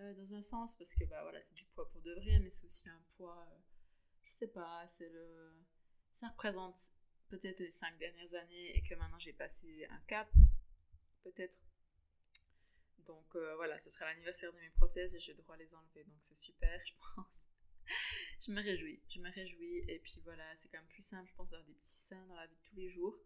euh, 0.00 0.14
dans 0.14 0.34
un 0.34 0.40
sens, 0.40 0.76
parce 0.76 0.94
que 0.94 1.04
bah 1.04 1.22
voilà, 1.22 1.42
c'est 1.42 1.54
du 1.54 1.66
poids 1.66 1.88
pour 1.90 2.00
de 2.00 2.14
vrai, 2.14 2.38
mais 2.40 2.50
c'est 2.50 2.66
aussi 2.66 2.88
un 2.88 3.02
poids, 3.16 3.46
je 4.24 4.32
sais 4.32 4.48
pas, 4.48 4.86
c'est 4.86 5.08
le. 5.08 5.52
Ça 6.12 6.28
représente 6.28 6.92
peut-être 7.28 7.60
les 7.60 7.70
cinq 7.70 7.96
dernières 7.98 8.34
années 8.34 8.76
et 8.76 8.82
que 8.82 8.94
maintenant 8.94 9.18
j'ai 9.18 9.34
passé 9.34 9.86
un 9.90 10.00
cap, 10.06 10.28
peut-être 11.22 11.60
donc 13.08 13.34
euh, 13.34 13.56
voilà, 13.56 13.78
ce 13.78 13.90
sera 13.90 14.04
l'anniversaire 14.04 14.52
de 14.52 14.58
mes 14.58 14.70
prothèses 14.70 15.14
et 15.16 15.20
j'ai 15.20 15.32
le 15.32 15.38
droit 15.38 15.56
à 15.56 15.58
les 15.58 15.74
enlever. 15.74 16.04
Donc 16.04 16.18
c'est 16.20 16.36
super, 16.36 16.80
je 16.86 16.92
pense. 17.14 17.48
je 18.46 18.52
me 18.52 18.62
réjouis, 18.62 19.02
je 19.08 19.18
me 19.18 19.30
réjouis. 19.30 19.84
Et 19.88 19.98
puis 19.98 20.20
voilà, 20.22 20.54
c'est 20.54 20.68
quand 20.68 20.78
même 20.78 20.88
plus 20.88 21.02
simple, 21.02 21.28
je 21.28 21.34
pense, 21.34 21.50
d'avoir 21.50 21.66
des 21.66 21.74
petits 21.74 21.96
seins 21.96 22.24
dans 22.26 22.36
la 22.36 22.46
vie 22.46 22.56
de 22.56 22.68
tous 22.68 22.76
les 22.76 22.90
jours 22.90 23.18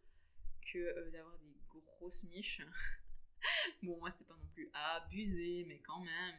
que 0.73 0.79
euh, 0.79 1.11
d'avoir 1.11 1.39
des 1.39 1.55
grosses 1.69 2.25
miches. 2.25 2.63
bon, 3.83 3.99
moi, 3.99 4.11
c'était 4.11 4.25
pas 4.25 4.37
non 4.37 4.49
plus 4.55 4.71
abusé, 4.73 5.65
mais 5.67 5.81
quand 5.81 6.01
même. 6.01 6.37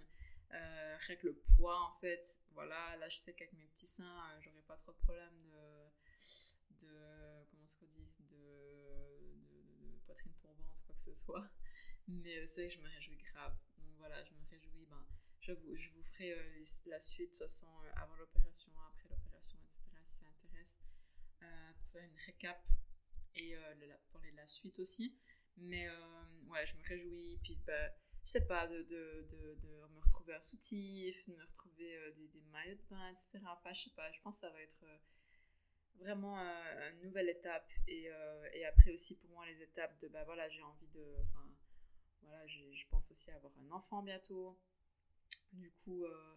Euh, 0.53 0.97
rien 0.99 1.17
le 1.23 1.33
poids, 1.55 1.81
en 1.81 1.95
fait, 1.95 2.39
voilà, 2.51 2.95
là, 2.97 3.09
je 3.09 3.17
sais 3.17 3.33
qu'avec 3.33 3.53
mes 3.53 3.65
petits 3.65 3.87
seins, 3.87 4.03
euh, 4.05 4.39
j'aurais 4.41 4.61
pas 4.61 4.75
trop 4.75 4.91
de 4.91 4.97
problème 4.97 5.49
de. 5.49 6.85
de 6.85 7.45
comment 7.49 7.65
qu'on 7.79 7.87
dit 7.87 8.07
de, 8.19 8.35
de, 8.35 9.89
de, 9.89 9.97
poitrine 10.05 10.33
tombante, 10.43 10.79
quoi 10.85 10.93
que 10.93 11.01
ce 11.01 11.15
soit. 11.15 11.49
Mais 12.07 12.37
euh, 12.37 12.45
c'est 12.45 12.61
vrai 12.61 12.69
que 12.69 12.81
je 12.81 12.81
me 12.81 12.89
réjouis 12.89 13.17
grave. 13.17 13.55
Donc 13.77 13.95
voilà, 13.97 14.23
je 14.23 14.33
me 14.33 14.45
réjouis. 14.49 14.85
Ben, 14.85 15.05
je, 15.39 15.51
vous, 15.53 15.75
je 15.75 15.89
vous 15.91 16.03
ferai 16.03 16.33
euh, 16.33 16.63
la 16.87 16.99
suite, 16.99 17.31
de 17.31 17.31
toute 17.31 17.43
façon, 17.43 17.67
euh, 17.83 17.91
avant 17.95 18.15
l'opération, 18.15 18.71
après 18.89 19.09
l'opération, 19.09 19.57
etc., 19.63 19.81
si 20.03 20.19
ça 20.19 20.25
intéresse, 20.27 20.75
pour 21.77 21.87
faire 21.91 22.03
une 22.03 22.17
récap 22.25 22.61
et 23.35 23.55
pour 24.09 24.21
la 24.35 24.47
suite 24.47 24.79
aussi. 24.79 25.15
Mais 25.57 25.87
ouais, 26.47 26.65
je 26.65 26.75
me 26.75 26.83
réjouis. 26.83 27.39
Puis, 27.43 27.57
ben, 27.65 27.91
je 28.25 28.31
sais 28.31 28.45
pas, 28.45 28.67
de, 28.67 28.83
de, 28.83 29.25
de, 29.61 29.87
me 29.93 29.99
retrouver 29.99 30.33
un 30.33 30.41
soutif, 30.41 31.27
de 31.27 31.35
me 31.35 31.43
retrouver 31.43 32.11
des, 32.15 32.27
des, 32.27 32.41
maillots 32.51 32.75
de 32.75 32.83
bain, 32.89 33.09
etc. 33.09 33.39
Enfin, 33.47 33.73
je 33.73 33.83
sais 33.83 33.89
pas, 33.91 34.11
je 34.11 34.21
pense 34.21 34.37
que 34.37 34.47
ça 34.47 34.49
va 34.49 34.61
être 34.61 34.85
vraiment 35.95 36.37
une 36.37 37.01
nouvelle 37.01 37.29
étape. 37.29 37.71
Et, 37.87 38.09
et, 38.53 38.65
après 38.65 38.91
aussi, 38.91 39.17
pour 39.17 39.29
moi, 39.31 39.45
les 39.45 39.61
étapes 39.61 39.97
de, 40.01 40.09
bah 40.09 40.23
voilà, 40.25 40.49
j'ai 40.49 40.61
envie 40.63 40.87
de. 40.87 41.25
Voilà, 42.25 42.45
je 42.47 42.85
pense 42.89 43.11
aussi 43.11 43.31
avoir 43.31 43.53
un 43.59 43.71
enfant 43.71 44.01
bientôt. 44.03 44.57
Du 45.53 45.71
coup, 45.71 46.05
euh, 46.05 46.35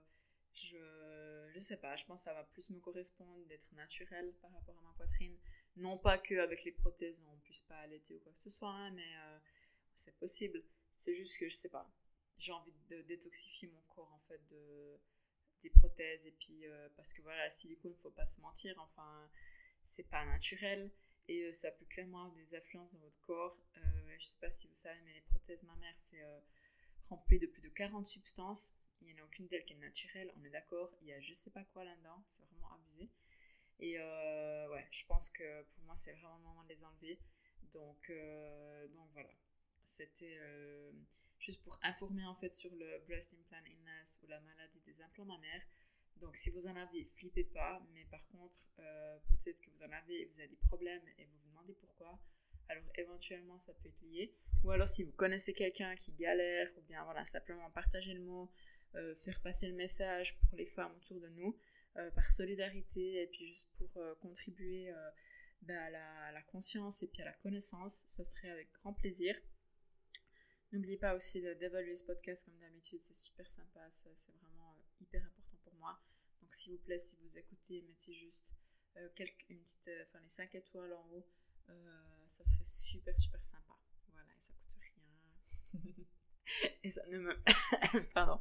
je, 0.52 1.48
je 1.54 1.58
sais 1.58 1.76
pas, 1.76 1.96
je 1.96 2.04
pense 2.04 2.20
que 2.20 2.24
ça 2.24 2.34
va 2.34 2.44
plus 2.44 2.70
me 2.70 2.80
correspondre 2.80 3.46
d'être 3.46 3.72
naturel 3.72 4.32
par 4.40 4.52
rapport 4.52 4.76
à 4.78 4.82
ma 4.82 4.92
poitrine. 4.92 5.36
Non 5.76 5.98
pas 5.98 6.18
qu'avec 6.18 6.64
les 6.64 6.72
prothèses 6.72 7.22
on 7.26 7.38
puisse 7.40 7.60
pas 7.62 7.76
allaiter 7.78 8.14
ou 8.14 8.18
quoi 8.20 8.32
que 8.32 8.38
ce 8.38 8.50
soit, 8.50 8.70
hein, 8.70 8.90
mais 8.92 9.16
euh, 9.16 9.38
c'est 9.94 10.16
possible. 10.16 10.62
C'est 10.94 11.14
juste 11.14 11.38
que 11.38 11.48
je 11.48 11.54
sais 11.54 11.68
pas, 11.68 11.90
j'ai 12.38 12.52
envie 12.52 12.72
de 12.88 13.02
détoxifier 13.02 13.68
mon 13.68 13.82
corps 13.94 14.10
en 14.12 14.20
fait 14.28 14.46
de, 14.48 14.98
des 15.62 15.70
prothèses 15.70 16.26
et 16.26 16.32
puis 16.32 16.66
euh, 16.66 16.88
parce 16.96 17.12
que 17.12 17.20
voilà, 17.22 17.44
la 17.44 17.50
silicone, 17.50 17.94
faut 17.96 18.10
pas 18.10 18.26
se 18.26 18.40
mentir, 18.40 18.78
enfin, 18.78 19.30
c'est 19.84 20.08
pas 20.08 20.24
naturel 20.24 20.90
et 21.28 21.42
euh, 21.42 21.52
ça 21.52 21.70
peut 21.70 21.84
clairement 21.86 22.24
avoir 22.24 22.36
des 22.36 22.54
influences 22.54 22.92
dans 22.92 23.00
votre 23.00 23.20
corps. 23.20 23.60
Euh, 23.76 23.80
je 24.08 24.14
ne 24.14 24.20
sais 24.20 24.36
pas 24.40 24.50
si 24.50 24.66
vous 24.66 24.74
savez, 24.74 25.00
mais 25.04 25.14
les 25.14 25.20
prothèses 25.22 25.62
mammaires, 25.64 25.98
c'est 25.98 26.22
euh, 26.22 26.40
rempli 27.08 27.38
de 27.38 27.46
plus 27.46 27.62
de 27.62 27.68
40 27.68 28.06
substances. 28.06 28.74
Il 29.00 29.08
n'y 29.08 29.14
en 29.14 29.22
a 29.22 29.26
aucune 29.26 29.46
d'elles 29.48 29.64
qui 29.64 29.74
est 29.74 29.78
naturelle, 29.78 30.32
on 30.36 30.44
est 30.44 30.50
d'accord. 30.50 30.92
Il 31.02 31.08
y 31.08 31.12
a 31.12 31.20
je 31.20 31.32
sais 31.32 31.50
pas 31.50 31.64
quoi 31.64 31.84
là-dedans, 31.84 32.24
c'est 32.28 32.44
vraiment 32.44 32.72
abusé. 32.72 33.10
Et 33.78 33.98
ouais, 33.98 34.86
je 34.90 35.04
pense 35.04 35.28
que 35.28 35.62
pour 35.64 35.84
moi, 35.84 35.96
c'est 35.98 36.12
vraiment 36.14 36.38
le 36.38 36.44
moment 36.44 36.64
de 36.64 36.70
les 36.70 36.82
enlever. 36.82 37.20
Donc, 37.72 38.10
donc 38.94 39.10
voilà. 39.12 39.28
c'était 39.84 40.40
juste 41.38 41.62
pour 41.62 41.78
informer 41.82 42.24
en 42.24 42.34
fait 42.34 42.54
sur 42.54 42.74
le 42.74 43.00
breast 43.06 43.34
implant 43.34 43.62
illness 43.66 44.18
ou 44.22 44.28
la 44.28 44.40
maladie 44.40 44.80
des 44.80 45.02
implants 45.02 45.26
mammaires. 45.26 45.66
Donc 46.20 46.36
si 46.36 46.50
vous 46.50 46.66
en 46.66 46.76
avez, 46.76 47.04
flippez 47.04 47.44
pas, 47.44 47.82
mais 47.92 48.04
par 48.10 48.26
contre, 48.28 48.70
peut-être 49.28 49.60
que 49.60 49.70
vous 49.70 49.82
en 49.82 49.92
avez 49.92 50.22
et 50.22 50.24
vous 50.26 50.40
avez 50.40 50.48
des 50.48 50.56
problèmes 50.56 51.06
et 51.18 51.24
vous 51.26 51.36
vous 51.42 51.48
demandez 51.50 51.74
pourquoi, 51.74 52.18
alors 52.68 52.90
éventuellement 52.96 53.58
ça 53.58 53.74
peut 53.74 53.88
être 53.88 54.00
lié. 54.02 54.34
Ou 54.64 54.70
alors 54.70 54.88
si 54.88 55.04
vous 55.04 55.12
connaissez 55.12 55.52
quelqu'un 55.52 55.94
qui 55.94 56.12
galère, 56.12 56.70
ou 56.76 56.82
bien 56.82 57.04
voilà, 57.04 57.24
simplement 57.24 57.70
partager 57.70 58.14
le 58.14 58.22
mot, 58.22 58.50
euh, 58.94 59.14
faire 59.16 59.40
passer 59.40 59.66
le 59.66 59.74
message 59.74 60.38
pour 60.38 60.56
les 60.56 60.64
femmes 60.64 60.94
autour 60.96 61.20
de 61.20 61.28
nous, 61.28 61.58
euh, 61.96 62.10
par 62.12 62.32
solidarité 62.32 63.22
et 63.22 63.26
puis 63.26 63.46
juste 63.46 63.70
pour 63.76 63.94
euh, 63.96 64.14
contribuer 64.16 64.90
ben, 65.62 65.76
à, 65.76 66.32
la, 66.32 66.42
conscience 66.42 67.02
et 67.02 67.08
puis 67.08 67.22
à 67.22 67.26
la 67.26 67.32
connaissance, 67.34 68.04
ce 68.06 68.24
serait 68.24 68.50
avec 68.50 68.72
grand 68.72 68.94
plaisir. 68.94 69.38
N'oubliez 70.72 70.96
pas 70.96 71.14
aussi 71.14 71.40
d'évaluer 71.40 71.94
ce 71.94 72.04
podcast 72.04 72.44
comme 72.44 72.58
d'habitude, 72.58 73.00
c'est 73.00 73.14
super 73.14 73.48
sympa, 73.48 73.86
c'est 73.90 74.32
vraiment 74.40 74.76
hyper 75.00 75.22
important. 75.22 75.35
Donc 76.46 76.54
s'il 76.54 76.72
vous 76.72 76.78
plaît, 76.78 76.98
si 76.98 77.16
vous 77.16 77.36
écoutez, 77.36 77.82
mettez 77.82 78.14
juste 78.14 78.54
quelques, 79.16 79.44
une 79.50 79.58
petite, 79.58 79.90
enfin, 80.08 80.20
les 80.20 80.28
5 80.28 80.54
étoiles 80.54 80.92
en 80.94 81.06
haut 81.10 81.26
euh, 81.70 82.24
ça 82.26 82.44
serait 82.44 82.64
super 82.64 83.18
super 83.18 83.42
sympa. 83.42 83.74
Voilà, 84.12 84.28
et 84.36 84.40
ça 84.40 84.52
coûte 84.54 84.76
rien. 85.74 86.06
et 86.82 86.90
ça 86.90 87.06
ne 87.06 87.18
me... 87.18 88.04
Pardon. 88.14 88.40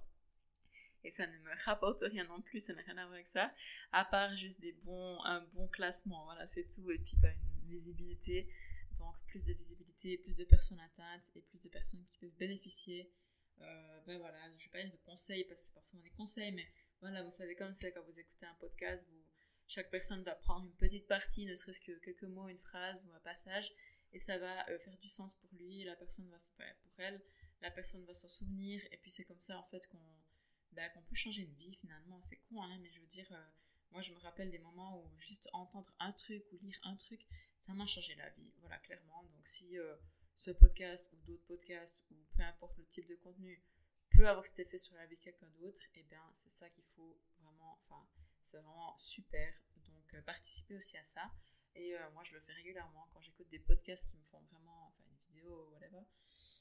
Et 1.03 1.11
ça 1.11 1.27
ne 1.27 1.37
me 1.39 1.51
rapporte 1.65 2.01
rien 2.01 2.23
non 2.25 2.41
plus, 2.41 2.59
ça 2.59 2.73
n'a 2.73 2.81
rien 2.81 2.97
à 2.97 3.03
voir 3.03 3.13
avec 3.13 3.27
ça, 3.27 3.53
à 3.91 4.05
part 4.05 4.35
juste 4.35 4.59
des 4.59 4.71
bons, 4.71 5.21
un 5.23 5.41
bon 5.53 5.67
classement, 5.67 6.25
voilà, 6.25 6.47
c'est 6.47 6.65
tout, 6.65 6.89
et 6.89 6.97
puis 6.97 7.15
pas 7.17 7.27
bah, 7.27 7.35
une 7.35 7.69
visibilité, 7.69 8.51
donc 8.97 9.15
plus 9.27 9.45
de 9.45 9.53
visibilité, 9.53 10.17
plus 10.17 10.35
de 10.35 10.43
personnes 10.45 10.79
atteintes, 10.79 11.29
et 11.35 11.41
plus 11.41 11.61
de 11.61 11.69
personnes 11.69 12.03
qui 12.07 12.17
peuvent 12.17 12.35
bénéficier. 12.39 13.13
Euh, 13.61 14.01
ben 14.07 14.17
voilà, 14.17 14.39
je 14.57 14.65
vais 14.65 14.71
pas 14.71 14.81
dire 14.81 14.91
de 14.91 15.05
conseils, 15.05 15.43
parce 15.43 15.59
que 15.59 15.65
c'est 15.67 15.73
forcément 15.73 16.01
des 16.01 16.09
conseils, 16.09 16.51
mais 16.51 16.67
voilà, 17.05 17.21
vous 17.21 17.29
savez 17.29 17.53
comme 17.55 17.71
c'est 17.75 17.91
quand 17.91 18.01
vous 18.01 18.19
écoutez 18.19 18.47
un 18.47 18.55
podcast, 18.55 19.07
vous, 19.11 19.23
chaque 19.67 19.91
personne 19.91 20.23
va 20.23 20.33
prendre 20.33 20.65
une 20.65 20.75
petite 20.75 21.05
partie, 21.05 21.45
ne 21.45 21.53
serait-ce 21.53 21.79
que 21.79 21.91
quelques 21.99 22.23
mots, 22.23 22.49
une 22.49 22.57
phrase 22.57 23.05
ou 23.05 23.13
un 23.13 23.19
passage, 23.19 23.71
et 24.11 24.17
ça 24.17 24.39
va 24.39 24.67
euh, 24.69 24.79
faire 24.79 24.97
du 24.97 25.07
sens 25.07 25.35
pour 25.35 25.53
lui, 25.53 25.83
la 25.83 25.95
personne 25.95 26.27
va 26.29 26.37
pour 26.81 26.93
elle, 26.97 27.21
la 27.61 27.69
personne 27.69 28.03
va 28.05 28.15
s'en 28.15 28.27
souvenir, 28.27 28.81
et 28.91 28.97
puis 28.97 29.11
c'est 29.11 29.23
comme 29.23 29.39
ça 29.39 29.55
en 29.55 29.63
fait 29.65 29.85
qu'on 29.85 30.01
bah, 30.71 30.89
peut 30.89 31.15
changer 31.15 31.43
une 31.43 31.53
vie 31.53 31.75
finalement. 31.75 32.19
C'est 32.21 32.37
con, 32.49 32.63
hein, 32.63 32.79
mais 32.81 32.91
je 32.91 32.99
veux 32.99 33.05
dire, 33.05 33.31
euh, 33.31 33.45
moi 33.91 34.01
je 34.01 34.11
me 34.11 34.17
rappelle 34.17 34.49
des 34.49 34.57
moments 34.57 34.99
où 34.99 35.19
juste 35.19 35.47
entendre 35.53 35.93
un 35.99 36.11
truc 36.11 36.43
ou 36.53 36.57
lire 36.57 36.79
un 36.81 36.95
truc, 36.95 37.21
ça 37.59 37.75
m'a 37.75 37.85
changé 37.85 38.15
la 38.15 38.31
vie, 38.31 38.51
voilà, 38.61 38.79
clairement. 38.79 39.21
Donc 39.25 39.47
si 39.47 39.77
euh, 39.77 39.95
ce 40.33 40.49
podcast 40.49 41.13
ou 41.13 41.17
d'autres 41.17 41.45
podcasts, 41.45 42.03
ou 42.09 42.15
peu 42.35 42.41
importe 42.41 42.75
le 42.79 42.85
type 42.87 43.05
de 43.05 43.15
contenu, 43.17 43.63
peut 44.15 44.28
avoir 44.28 44.45
cet 44.45 44.60
effet 44.60 44.78
sur 44.78 44.95
la 44.95 45.06
vie 45.06 45.17
de 45.17 45.21
quelqu'un 45.21 45.49
d'autre, 45.60 45.80
et 45.95 45.99
eh 45.99 46.04
bien 46.04 46.21
c'est 46.34 46.49
ça 46.49 46.69
qu'il 46.69 46.84
faut 46.95 47.19
vraiment, 47.39 47.80
enfin 47.84 48.08
c'est 48.45 48.58
vraiment 48.58 48.95
super. 48.97 49.54
Donc, 49.88 50.13
euh, 50.13 50.78
aussi 50.78 50.97
à 50.97 51.04
ça. 51.04 51.32
Et 51.75 51.95
euh, 51.95 52.12
moi, 52.12 52.23
je 52.23 52.34
le 52.34 52.39
fais 52.41 52.54
régulièrement 52.54 53.08
quand 53.12 53.19
j'écoute 53.21 53.49
des 53.49 53.60
podcasts 53.60 54.10
qui 54.10 54.17
me 54.17 54.23
font 54.23 54.39
vraiment, 54.51 54.88
enfin, 54.88 55.04
une 55.12 55.17
vidéo, 55.17 55.69
whatever, 55.71 56.01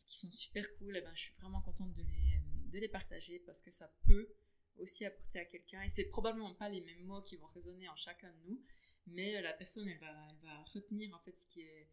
qui 0.07 0.19
sont 0.19 0.31
super 0.31 0.64
cool. 0.79 0.97
Et 0.97 1.03
ben, 1.03 1.14
je 1.14 1.21
suis 1.21 1.35
vraiment 1.35 1.61
contente 1.61 1.93
de 1.95 2.03
les, 2.03 2.40
de 2.73 2.79
les 2.79 2.88
partager 2.88 3.38
parce 3.40 3.61
que 3.61 3.71
ça 3.71 3.93
peut 4.07 4.35
aussi 4.79 5.05
apporter 5.05 5.38
à 5.38 5.45
quelqu'un. 5.45 5.83
Et 5.83 5.88
c'est 5.88 6.07
probablement 6.07 6.55
pas 6.55 6.69
les 6.69 6.81
mêmes 6.81 7.05
mots 7.05 7.23
qui 7.23 7.37
vont 7.37 7.47
résonner 7.49 7.88
en 7.88 7.97
chacun 7.97 8.33
de 8.33 8.38
nous, 8.49 8.64
mais 9.07 9.37
euh, 9.37 9.43
la 9.43 9.53
personne, 9.53 9.87
elle 9.87 9.99
va, 9.99 10.29
elle 10.31 10.38
va 10.38 10.62
retenir 10.62 11.14
en 11.14 11.21
fait 11.21 11.37
ce 11.37 11.47
qui 11.47 11.61
est 11.61 11.88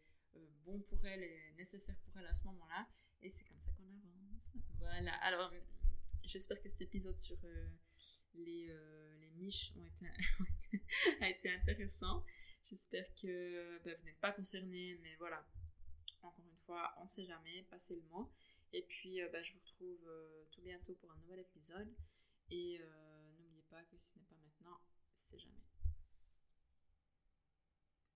bon 0.64 0.80
pour 0.80 1.04
elle 1.06 1.22
et 1.22 1.52
nécessaire 1.58 1.96
pour 2.06 2.18
elle 2.18 2.26
à 2.26 2.34
ce 2.34 2.44
moment-là. 2.44 2.88
Et 3.20 3.28
c'est 3.28 3.44
comme 3.44 3.60
ça 3.60 3.70
qu'on 3.72 3.84
avance. 3.84 4.21
Voilà. 4.78 5.14
Alors, 5.22 5.52
j'espère 6.24 6.60
que 6.60 6.68
cet 6.68 6.82
épisode 6.82 7.16
sur 7.16 7.38
les 8.34 8.70
niche 9.36 9.72
ont 9.76 9.84
été, 9.84 10.06
a 11.20 11.28
été 11.28 11.50
intéressant. 11.50 12.24
J'espère 12.62 13.06
que 13.14 13.80
ben, 13.84 13.96
vous 13.98 14.04
n'êtes 14.04 14.20
pas 14.20 14.32
concernés, 14.32 14.98
mais 15.02 15.16
voilà. 15.16 15.44
Encore 16.22 16.46
une 16.46 16.56
fois, 16.56 16.94
on 16.98 17.02
ne 17.02 17.08
sait 17.08 17.24
jamais, 17.24 17.64
passez 17.64 17.96
le 17.96 18.02
mot. 18.02 18.32
Et 18.72 18.82
puis, 18.82 19.20
euh, 19.20 19.28
ben, 19.30 19.44
je 19.44 19.52
vous 19.52 19.60
retrouve 19.60 20.08
euh, 20.08 20.44
tout 20.50 20.62
bientôt 20.62 20.94
pour 20.94 21.10
un 21.10 21.16
nouvel 21.16 21.40
épisode. 21.40 21.92
Et 22.50 22.78
euh, 22.80 23.32
n'oubliez 23.38 23.62
pas 23.70 23.82
que 23.84 23.96
si 23.98 24.10
ce 24.10 24.18
n'est 24.18 24.24
pas 24.24 24.36
maintenant, 24.36 24.80
c'est 25.14 25.38
jamais. 25.38 25.61